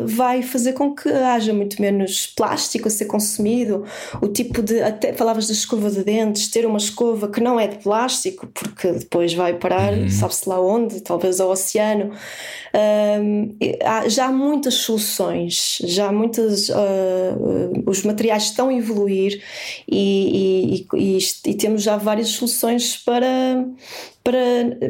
[0.05, 3.85] vai fazer com que haja muito menos plástico a ser consumido.
[4.21, 4.81] O tipo de.
[4.83, 8.93] Até falavas da escova de dentes, ter uma escova que não é de plástico, porque
[8.93, 10.11] depois vai parar, uhum.
[10.11, 12.13] sabe-se lá onde, talvez ao oceano.
[14.09, 16.69] já há muitas soluções, já muitas.
[16.69, 19.43] Uh, os materiais estão a evoluir
[19.89, 23.65] e, e, e, e, temos já várias soluções para.
[24.23, 24.37] Para,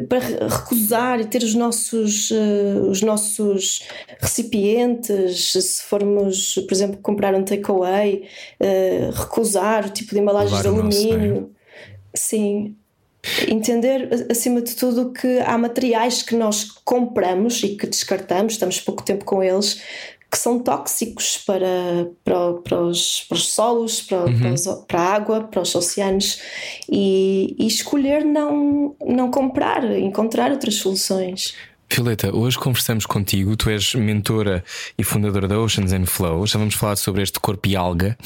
[0.09, 3.87] para recusar e ter os nossos, uh, os nossos
[4.19, 8.27] recipientes, se formos, por exemplo, comprar um takeaway,
[8.59, 11.49] uh, recusar o tipo de embalagens de alumínio.
[11.57, 11.61] É?
[12.13, 12.75] Sim,
[13.47, 19.03] Entender, acima de tudo, que há materiais que nós compramos e que descartamos, estamos pouco
[19.03, 19.81] tempo com eles,
[20.31, 24.39] que são tóxicos para, para, para, os, para os solos, para, uhum.
[24.39, 26.41] para, os, para, a água, para os oceanos
[26.89, 31.53] e, e escolher não, não comprar, encontrar outras soluções.
[31.93, 33.53] Violeta, hoje conversamos contigo.
[33.57, 34.63] Tu és mentora
[34.97, 36.47] e fundadora da Oceans and Flow.
[36.47, 38.17] Já vamos falar sobre este corpo e alga.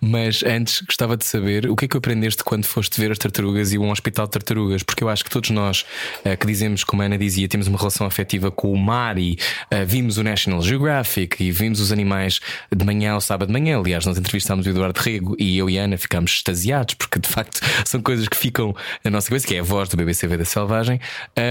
[0.00, 3.72] Mas antes gostava de saber o que é que aprendeste quando foste ver as tartarugas
[3.72, 5.84] e um hospital de tartarugas, porque eu acho que todos nós
[6.24, 9.38] uh, que dizemos, como a Ana dizia, temos uma relação afetiva com o mar e
[9.72, 12.40] uh, vimos o National Geographic e vimos os animais
[12.74, 13.78] de manhã ao sábado de manhã.
[13.78, 17.28] Aliás, nós entrevistámos o Eduardo Rego e eu e a Ana ficámos extasiados, porque de
[17.28, 20.44] facto são coisas que ficam na nossa cabeça, que é a voz do BBCV da
[20.44, 21.00] Selvagem.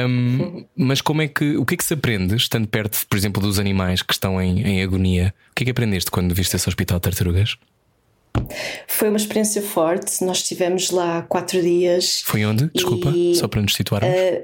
[0.08, 3.42] Um, mas como é que o que é que se aprende estando perto, por exemplo,
[3.42, 5.34] dos animais que estão em, em agonia?
[5.52, 7.58] O que é que aprendeste quando viste esse hospital de tartarugas?
[8.88, 10.24] Foi uma experiência forte.
[10.24, 12.22] Nós estivemos lá quatro dias.
[12.26, 12.70] Foi onde?
[12.74, 14.10] Desculpa, e, só para nos situarmos.
[14.10, 14.44] Uh,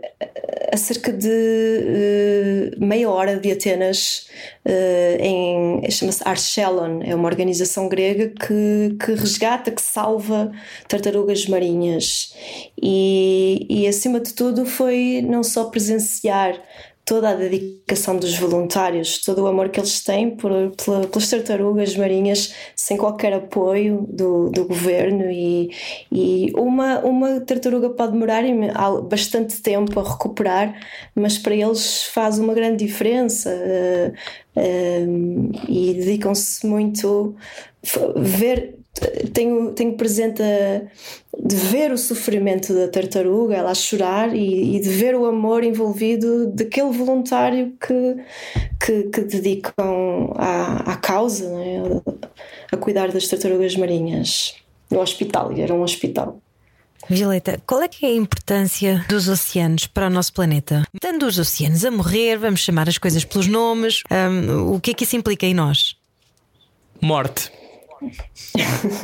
[0.72, 4.28] a cerca de uh, meia hora de Atenas,
[4.66, 10.52] uh, em chama-se Archelon, é uma organização grega que, que resgata, que salva
[10.88, 12.34] tartarugas marinhas.
[12.82, 16.60] E, e acima de tudo foi não só presenciar
[17.06, 20.52] toda a dedicação dos voluntários, todo o amor que eles têm por,
[20.84, 25.30] pela, pelas tartarugas marinhas, sem qualquer apoio do, do governo.
[25.30, 25.70] E,
[26.12, 28.44] e uma, uma tartaruga pode demorar
[29.04, 30.76] bastante tempo a recuperar,
[31.14, 33.52] mas para eles faz uma grande diferença.
[33.52, 37.36] Uh, uh, e dedicam-se muito
[38.16, 38.80] ver
[39.34, 40.82] tenho, tenho presente a,
[41.38, 45.64] de ver o sofrimento da tartaruga, ela a chorar e, e, de ver o amor
[45.64, 48.18] envolvido daquele voluntário que,
[48.84, 51.80] que, que dedicam à, à causa, é?
[51.80, 54.56] a, a cuidar das tartarugas marinhas
[54.90, 56.40] no hospital, e era um hospital.
[57.08, 60.84] Violeta, qual é que é a importância dos oceanos para o nosso planeta?
[61.00, 64.94] Tendo os oceanos a morrer, vamos chamar as coisas pelos nomes, um, o que é
[64.94, 65.96] que isso implica em nós?
[67.00, 67.52] Morte.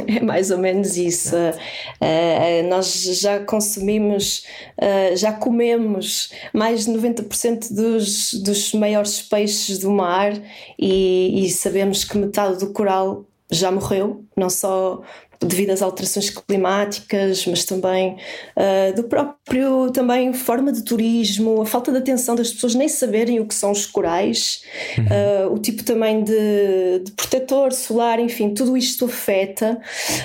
[0.08, 1.36] É mais ou menos isso.
[1.36, 4.46] Uh, nós já consumimos,
[4.78, 10.34] uh, já comemos mais de 90% dos, dos maiores peixes do mar
[10.78, 15.02] e, e sabemos que metade do coral já morreu, não só
[15.44, 18.16] devido às alterações climáticas, mas também
[18.56, 23.40] uh, do próprio também forma de turismo, a falta de atenção das pessoas nem saberem
[23.40, 24.64] o que são os corais,
[24.98, 25.50] uhum.
[25.50, 29.82] uh, o tipo também de, de protetor solar, enfim, tudo isto afeta,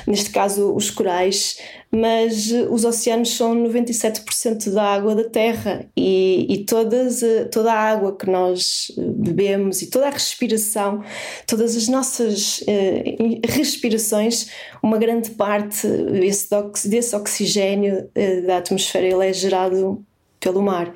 [0.07, 1.59] neste caso os corais,
[1.90, 7.72] mas eh, os oceanos são 97% da água da Terra e, e todas, eh, toda
[7.72, 11.03] a água que nós eh, bebemos e toda a respiração,
[11.46, 14.51] todas as nossas uh, respirações,
[14.83, 16.49] uma grande parte desse,
[16.88, 20.05] desse oxigênio uh, da atmosfera ele é gerado
[20.40, 20.92] pelo mar.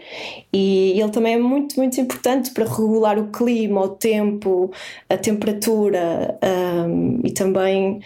[0.52, 4.70] E ele também é muito, muito importante para regular o clima, o tempo,
[5.08, 6.38] a temperatura
[6.86, 8.00] um, e também.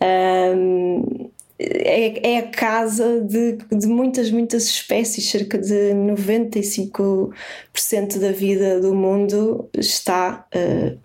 [0.00, 7.32] Um, é, é a casa de, de muitas, muitas espécies, cerca de 95%
[8.20, 10.98] da vida do mundo está uh,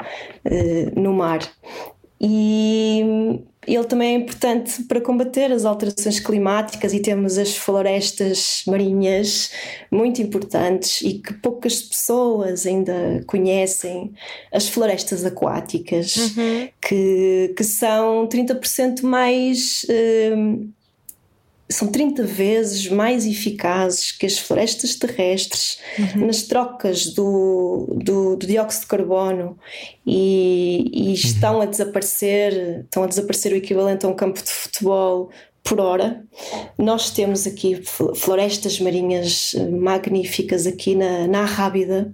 [0.46, 1.40] uh, no mar.
[2.22, 9.52] E ele também é importante para combater as alterações climáticas e temos as florestas marinhas
[9.92, 14.14] muito importantes e que poucas pessoas ainda conhecem,
[14.52, 16.70] as florestas aquáticas, uhum.
[16.82, 19.86] que, que são 30% mais.
[19.90, 20.68] Uh,
[21.74, 26.28] são 30 vezes mais eficazes que as florestas terrestres uhum.
[26.28, 29.58] nas trocas do, do, do, dióxido de carbono
[30.06, 31.14] e, e uhum.
[31.14, 35.30] estão a desaparecer, estão a desaparecer o equivalente a um campo de futebol
[35.64, 36.22] por hora.
[36.78, 37.82] Nós temos aqui
[38.16, 42.14] florestas marinhas eh, magníficas aqui na, na Arrábida,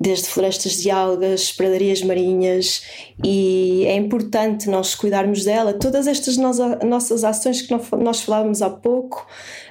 [0.00, 2.82] desde florestas de algas, pradarias marinhas,
[3.24, 5.74] e é importante nós cuidarmos dela.
[5.74, 9.26] Todas estas nossas ações que nós falávamos há pouco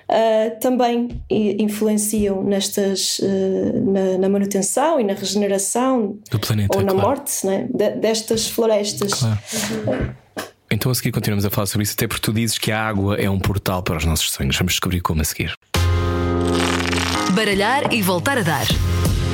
[0.09, 7.07] uh, também influenciam nestas, uh, na, na, manutenção e na regeneração planeta, ou na claro.
[7.07, 9.13] morte né, destas florestas.
[9.13, 9.39] Claro.
[9.87, 10.25] Uhum.
[10.69, 13.15] Então a seguir continuamos a falar sobre isso, até porque tu dizes que a água
[13.15, 14.57] é um portal para os nossos sonhos.
[14.57, 15.53] Vamos descobrir como a seguir.
[17.33, 18.65] Baralhar e voltar a dar.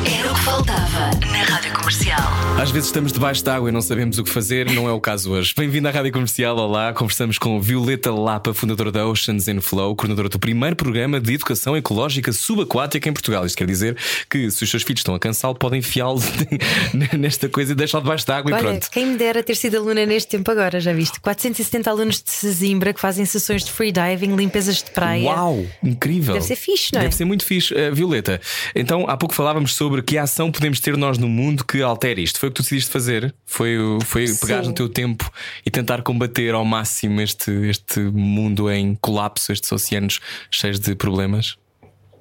[0.05, 2.17] Era o que faltava na Rádio Comercial.
[2.59, 5.31] Às vezes estamos debaixo d'água e não sabemos o que fazer, não é o caso
[5.31, 5.53] hoje.
[5.55, 6.57] Bem-vindo à Rádio Comercial.
[6.57, 11.33] Olá, conversamos com Violeta Lapa, fundadora da Oceans in Flow, coordenadora do primeiro programa de
[11.33, 13.45] educação ecológica subaquática em Portugal.
[13.45, 13.97] Isto quer dizer
[14.29, 16.21] que se os seus filhos estão a cansá-lo, podem enfiá-lo
[17.17, 18.89] nesta coisa e deixá-lo debaixo d'água e pronto.
[18.89, 21.19] Quem me dera ter sido aluna neste tempo agora, já viste?
[21.19, 25.25] 470 alunos de Sesimbra que fazem sessões de freediving, limpezas de praia.
[25.25, 26.33] Uau, incrível.
[26.33, 27.03] Deve ser fixe, não é?
[27.03, 27.73] Deve ser muito fixe.
[27.73, 28.39] Uh, Violeta,
[28.75, 32.39] então há pouco falávamos sobre que ação podemos ter nós no mundo que altere isto?
[32.39, 33.33] Foi o que tu decidiste fazer?
[33.45, 35.31] Foi, foi pegar no teu tempo
[35.65, 40.19] e tentar combater ao máximo este, este mundo em colapso, estes oceanos
[40.51, 41.57] cheios de problemas?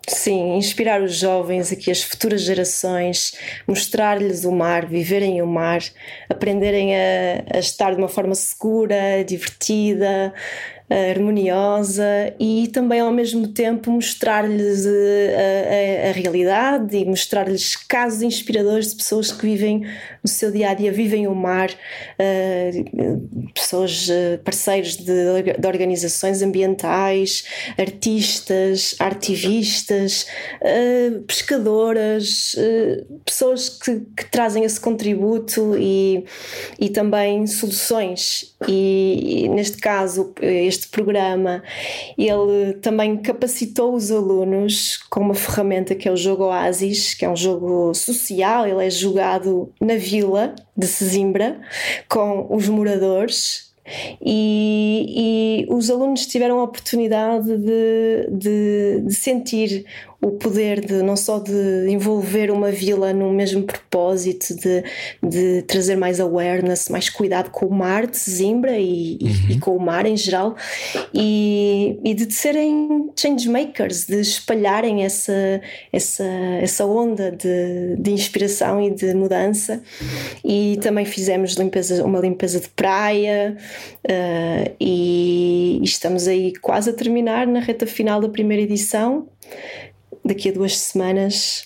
[0.09, 3.35] Sim, inspirar os jovens, aqui as futuras gerações,
[3.67, 5.81] mostrar-lhes o mar, viverem o mar,
[6.29, 10.35] aprenderem a, a estar de uma forma segura, divertida,
[10.91, 18.23] harmoniosa e também ao mesmo tempo mostrar-lhes eh, a, a, a, realidade e mostrar-lhes casos
[18.23, 19.87] inspiradores de pessoas que vivem
[20.23, 24.09] no seu dia a dia, vivem o mar, uh, pessoas,
[24.45, 25.05] parceiros de,
[25.59, 27.45] de, organizações ambientais,
[27.79, 30.27] artistas, artivistas,
[30.61, 32.57] uh, pescadoras,
[33.25, 36.25] pessoas que, que, trazem esse contributo e,
[36.79, 38.55] e também soluções.
[38.69, 41.63] E, e neste caso, este este programa,
[42.17, 47.29] ele também capacitou os alunos com uma ferramenta que é o jogo Oasis, que é
[47.29, 51.61] um jogo social, ele é jogado na vila de Sesimbra
[52.09, 53.71] com os moradores.
[54.25, 59.85] E, e, os alunos tiveram a oportunidade de, de, de, sentir
[60.21, 64.85] o poder de não só de envolver uma vila no mesmo propósito, de,
[65.23, 69.51] de trazer mais awareness, mais cuidado com o mar de Zimbra e, uhum.
[69.51, 70.57] e com o mar em geral,
[71.15, 75.61] e, e de serem changemakers, de espalharem essa,
[75.91, 76.25] essa,
[76.61, 79.83] essa onda de, de inspiração e de mudança.
[80.45, 83.57] E também fizemos limpeza, uma limpeza de praia,
[84.05, 89.27] uh, e estamos aí quase a terminar na reta final da primeira edição
[90.31, 91.65] daqui a duas semanas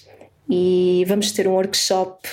[0.49, 2.27] e vamos ter um workshop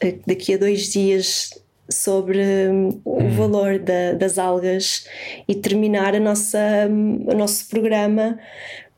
[0.00, 1.50] eh, daqui a dois dias
[1.90, 3.30] sobre hum, o hum.
[3.36, 5.06] valor da, das algas
[5.46, 6.58] e terminar a nossa,
[6.90, 8.38] hum, o nosso programa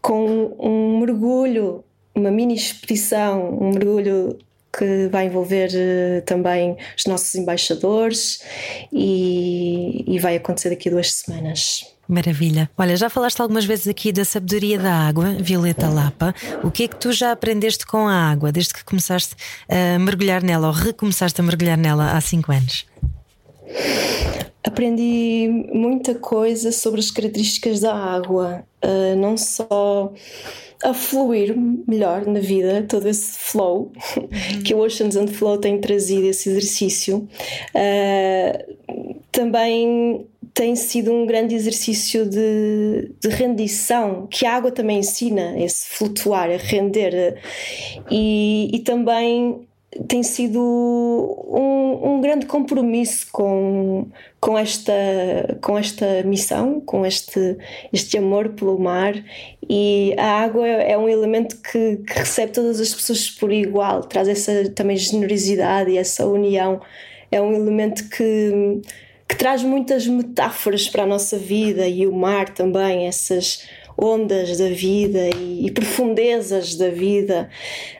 [0.00, 1.84] com um mergulho,
[2.14, 4.38] uma mini expedição, um mergulho
[4.78, 8.44] que vai envolver uh, também os nossos embaixadores
[8.92, 11.95] e, e vai acontecer daqui a duas semanas.
[12.08, 12.70] Maravilha.
[12.78, 16.34] Olha, já falaste algumas vezes aqui da sabedoria da água, Violeta Lapa.
[16.62, 19.34] O que é que tu já aprendeste com a água desde que começaste
[19.68, 22.86] a mergulhar nela ou recomeçaste a mergulhar nela há cinco anos?
[24.66, 30.12] Aprendi muita coisa sobre as características da água, uh, não só
[30.82, 31.56] a fluir
[31.86, 34.62] melhor na vida, todo esse flow uhum.
[34.64, 37.28] que o Oceans and Flow tem trazido, esse exercício.
[37.74, 45.54] Uh, também tem sido um grande exercício de, de, rendição, que a água também ensina,
[45.60, 47.40] esse flutuar, a render,
[48.10, 49.66] e, e também
[50.08, 54.06] tem sido um, um, grande compromisso com,
[54.40, 54.92] com, esta,
[55.60, 57.56] com esta missão, com este,
[57.92, 59.14] este amor pelo mar.
[59.68, 64.28] E a água é um elemento que, que recebe todas as pessoas por igual, traz
[64.28, 66.80] essa também generosidade e essa união.
[67.30, 68.80] É um elemento que
[69.28, 73.66] que traz muitas metáforas para a nossa vida e o mar também, essas
[73.96, 77.48] ondas da vida e, e profundezas da vida.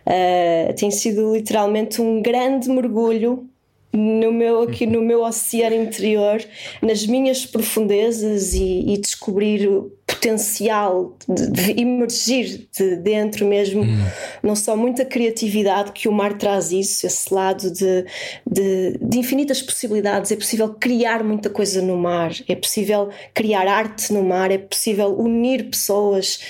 [0.07, 3.49] Uh, tem sido literalmente um grande mergulho
[3.97, 6.45] no meu, aqui no meu oceano interior,
[6.83, 14.05] nas minhas profundezas e, e descobrir o potencial de, de, emergir de dentro mesmo, hum.
[14.43, 18.05] não só muita criatividade que o mar traz isso, esse lado de,
[18.47, 24.13] de, de infinitas possibilidades, é possível criar muita coisa no mar, é possível criar arte
[24.13, 26.41] no mar, é possível unir pessoas,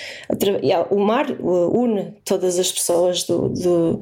[0.89, 3.99] o mar une todas as pessoas do, do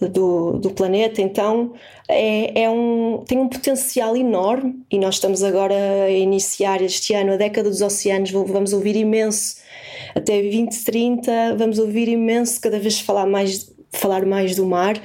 [0.00, 1.72] do, do planeta, então
[2.08, 5.74] é, é, um, tem um potencial enorme e nós estamos agora
[6.04, 9.56] a iniciar este ano a década dos oceanos, vamos ouvir imenso.
[10.14, 15.00] Até 2030, vamos ouvir imenso cada vez falar mais falar mais do mar,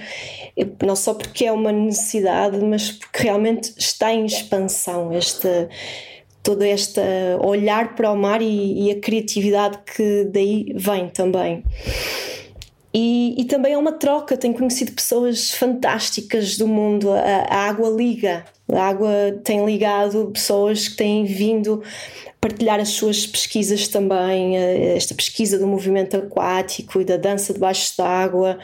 [0.84, 5.70] não só porque é uma necessidade, mas porque realmente está em expansão esta
[6.44, 7.00] todo este
[7.44, 11.64] olhar para o mar e, e a criatividade que daí vem também.
[12.94, 14.36] E, e, também é uma troca.
[14.36, 17.12] Tenho conhecido pessoas fantásticas do mundo.
[17.12, 19.10] A, a, água liga, a água
[19.44, 21.82] tem ligado pessoas que têm vindo
[22.42, 24.58] partilhar as suas pesquisas também.
[24.58, 28.60] Eh, esta pesquisa do movimento aquático e da dança debaixo d'água,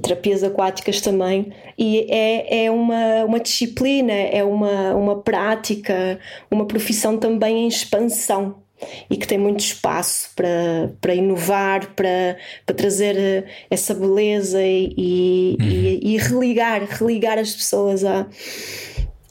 [0.00, 1.52] terapias aquáticas também.
[1.76, 6.18] E é, é uma, uma disciplina, é uma, uma prática,
[6.50, 8.62] uma profissão também em expansão
[9.10, 15.56] e que tem muito espaço para, para inovar, para, para trazer eh, essa beleza e,
[15.60, 15.66] uhum.
[15.66, 18.26] e, e, religar, religar as pessoas à,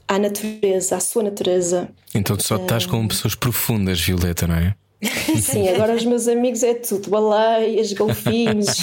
[0.07, 1.89] à natureza, à sua natureza.
[2.13, 4.75] Então tu só estás com pessoas profundas, Violeta, não é?
[5.39, 8.77] Sim, agora os meus amigos é tudo: baleias, golfinhos.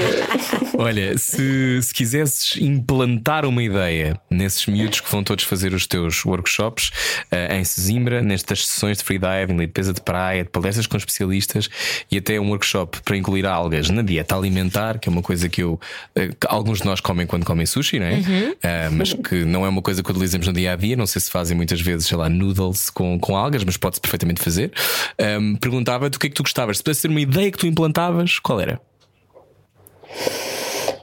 [0.78, 6.24] Olha, se, se quisesses implantar uma ideia nesses miúdos que vão todos fazer os teus
[6.24, 6.90] workshops
[7.30, 11.68] uh, em Sesimbra, nestas sessões de freediving, limpeza de praia, de palestras com especialistas
[12.10, 15.62] e até um workshop para incluir algas na dieta alimentar, que é uma coisa que
[15.62, 15.78] eu.
[16.16, 18.14] Uh, que alguns de nós comem quando comem sushi, não é?
[18.14, 18.50] Uhum.
[18.52, 20.96] Uh, mas que não é uma coisa que utilizamos no dia a dia.
[20.96, 24.40] Não sei se fazem muitas vezes, sei lá, noodles com, com algas, mas pode-se perfeitamente
[24.40, 24.72] fazer.
[25.20, 26.78] Um, perguntava-te o que é que tu gostavas.
[26.78, 28.80] Se pudesse ser uma ideia que tu implantavas, qual era?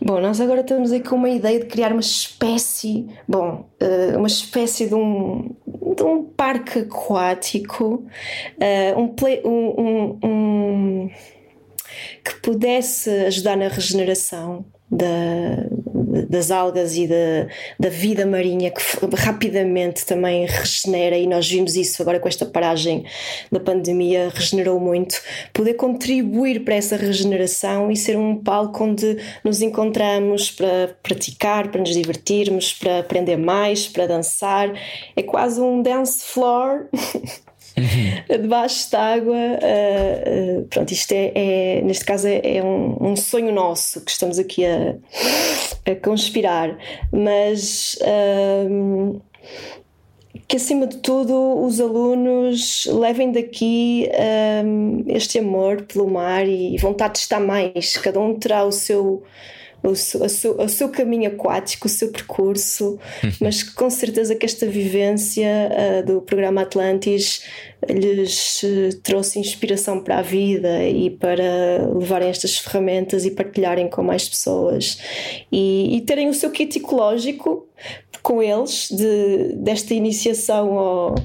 [0.02, 4.28] Bom, nós agora estamos aí com uma ideia de criar uma espécie, bom, eh, uma
[4.28, 5.54] espécie de um,
[5.96, 8.06] de um parque aquático,
[8.60, 11.10] eh, um, play, um, um, um
[12.24, 15.68] que pudesse ajudar na regeneração da,
[16.28, 17.48] das algas e da,
[17.80, 18.82] da vida marinha que
[19.16, 23.06] rapidamente também regenera e nós vimos isso agora com esta paragem
[23.52, 25.22] da pandemia regenerou muito
[25.54, 31.82] poder contribuir para essa regeneração e ser um palco onde nos encontramos para praticar, para
[31.82, 34.72] nos divertirmos, para aprender mais, para dançar
[35.16, 36.88] é quase um dance floor
[37.78, 38.38] uhum.
[38.42, 39.36] debaixo d'água.
[39.36, 44.12] Uh, uh, pronto, isto é, é neste caso é, é um, um, sonho nosso que
[44.12, 44.96] estamos aqui a,
[45.92, 46.78] a conspirar,
[47.12, 47.98] mas.
[48.02, 49.22] Uh,
[50.48, 54.10] que acima de tudo os alunos levem daqui
[54.66, 57.98] um, este amor pelo mar e vontade de estar mais.
[57.98, 59.22] Cada um terá o seu
[59.84, 63.00] o seu, o, seu, o seu caminho aquático, o seu percurso,
[63.40, 67.44] mas com certeza que esta vivência uh, do programa Atlantis
[67.90, 74.04] lhes uh, trouxe inspiração para a vida e para levarem estas ferramentas e partilharem com
[74.04, 75.00] mais pessoas
[75.52, 77.68] e, e terem o seu kit ecológico
[78.22, 81.16] com eles de, desta iniciação ao,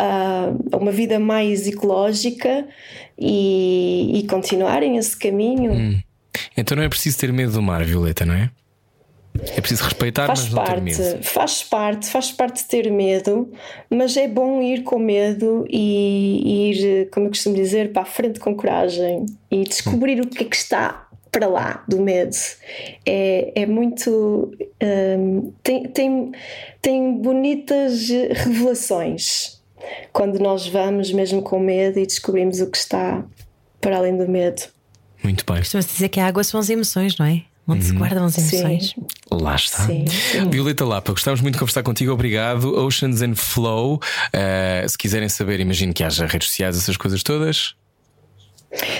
[0.00, 2.66] a uma vida mais ecológica
[3.18, 5.72] e, e continuarem esse caminho.
[5.72, 6.00] Hum.
[6.56, 8.50] Então não é preciso ter medo do mar, Violeta, não é?
[9.56, 11.22] É preciso respeitar, faz mas não parte, ter medo.
[11.22, 13.50] Faz parte, faz parte de ter medo,
[13.88, 18.40] mas é bom ir com medo e ir, como eu costumo dizer, para a frente
[18.40, 20.24] com coragem e descobrir hum.
[20.24, 22.36] o que é que está para lá do medo.
[23.06, 24.52] É, é muito.
[24.82, 26.32] Um, tem, tem,
[26.82, 29.60] tem bonitas revelações
[30.12, 33.24] quando nós vamos mesmo com medo e descobrimos o que está
[33.80, 34.62] para além do medo.
[35.22, 35.58] Muito bem.
[35.58, 37.42] Costuma-se dizer que a água são as emoções, não é?
[37.68, 37.88] Onde uhum.
[37.88, 38.90] se guardam as emoções.
[38.90, 39.06] Sim.
[39.30, 39.86] Lá está.
[39.86, 40.50] Sim, sim.
[40.50, 42.74] Violeta Lapa, gostávamos muito de conversar contigo, obrigado.
[42.74, 43.94] Oceans and Flow.
[43.94, 47.74] Uh, se quiserem saber, imagino que haja redes sociais, essas coisas todas.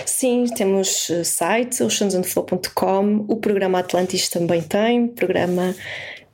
[0.04, 5.74] Sim, temos eh, site oceansandflow.com, o programa Atlantis também tem, programa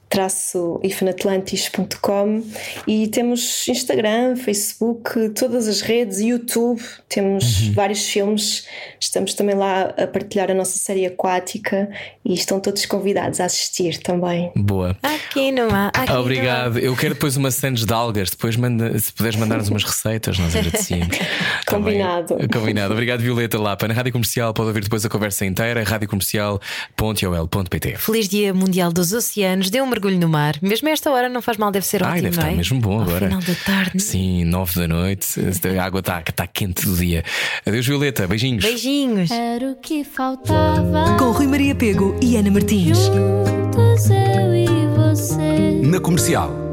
[0.09, 2.43] traço ifanatlantis.com
[2.87, 7.73] e temos Instagram, Facebook, todas as redes, YouTube, temos uhum.
[7.73, 8.67] vários filmes,
[9.01, 11.91] estamos também lá a partilhar a nossa série aquática
[12.25, 14.53] e estão todos convidados a assistir também.
[14.55, 14.97] Boa.
[15.03, 15.89] Aqui não há.
[15.89, 16.75] Aqui Obrigado.
[16.75, 16.85] Não há.
[16.85, 20.55] Eu quero depois uma sandes de algas, depois manda, se puderes mandar-nos umas receitas, nós
[20.55, 21.17] agradecemos.
[21.67, 22.37] Tá Combinado.
[22.53, 22.93] Combinado.
[22.93, 23.89] Obrigado, Violeta Lapa.
[23.89, 27.97] Na Rádio Comercial pode ouvir depois a conversa inteira, radiocomercial.ol.pt.
[27.97, 29.69] Feliz Dia Mundial dos Oceanos.
[29.69, 30.57] Dê um mergulho no mar.
[30.61, 32.23] Mesmo a esta hora não faz mal, deve ser Ai, ótimo.
[32.25, 32.55] deve estar é?
[32.55, 33.27] mesmo bom Ao agora.
[33.27, 34.03] Final da tarde.
[34.03, 35.41] Sim, nove da noite.
[35.79, 37.25] A água está tá quente do dia.
[37.67, 38.27] Adeus, Violeta.
[38.27, 38.65] Beijinhos.
[38.65, 39.31] Beijinhos.
[39.31, 41.17] Era o que faltava.
[41.19, 42.99] Com Rui Maria Pego e Ana Martins.
[42.99, 44.67] Juntos eu e
[44.97, 45.81] você.
[45.83, 46.66] Na comercial.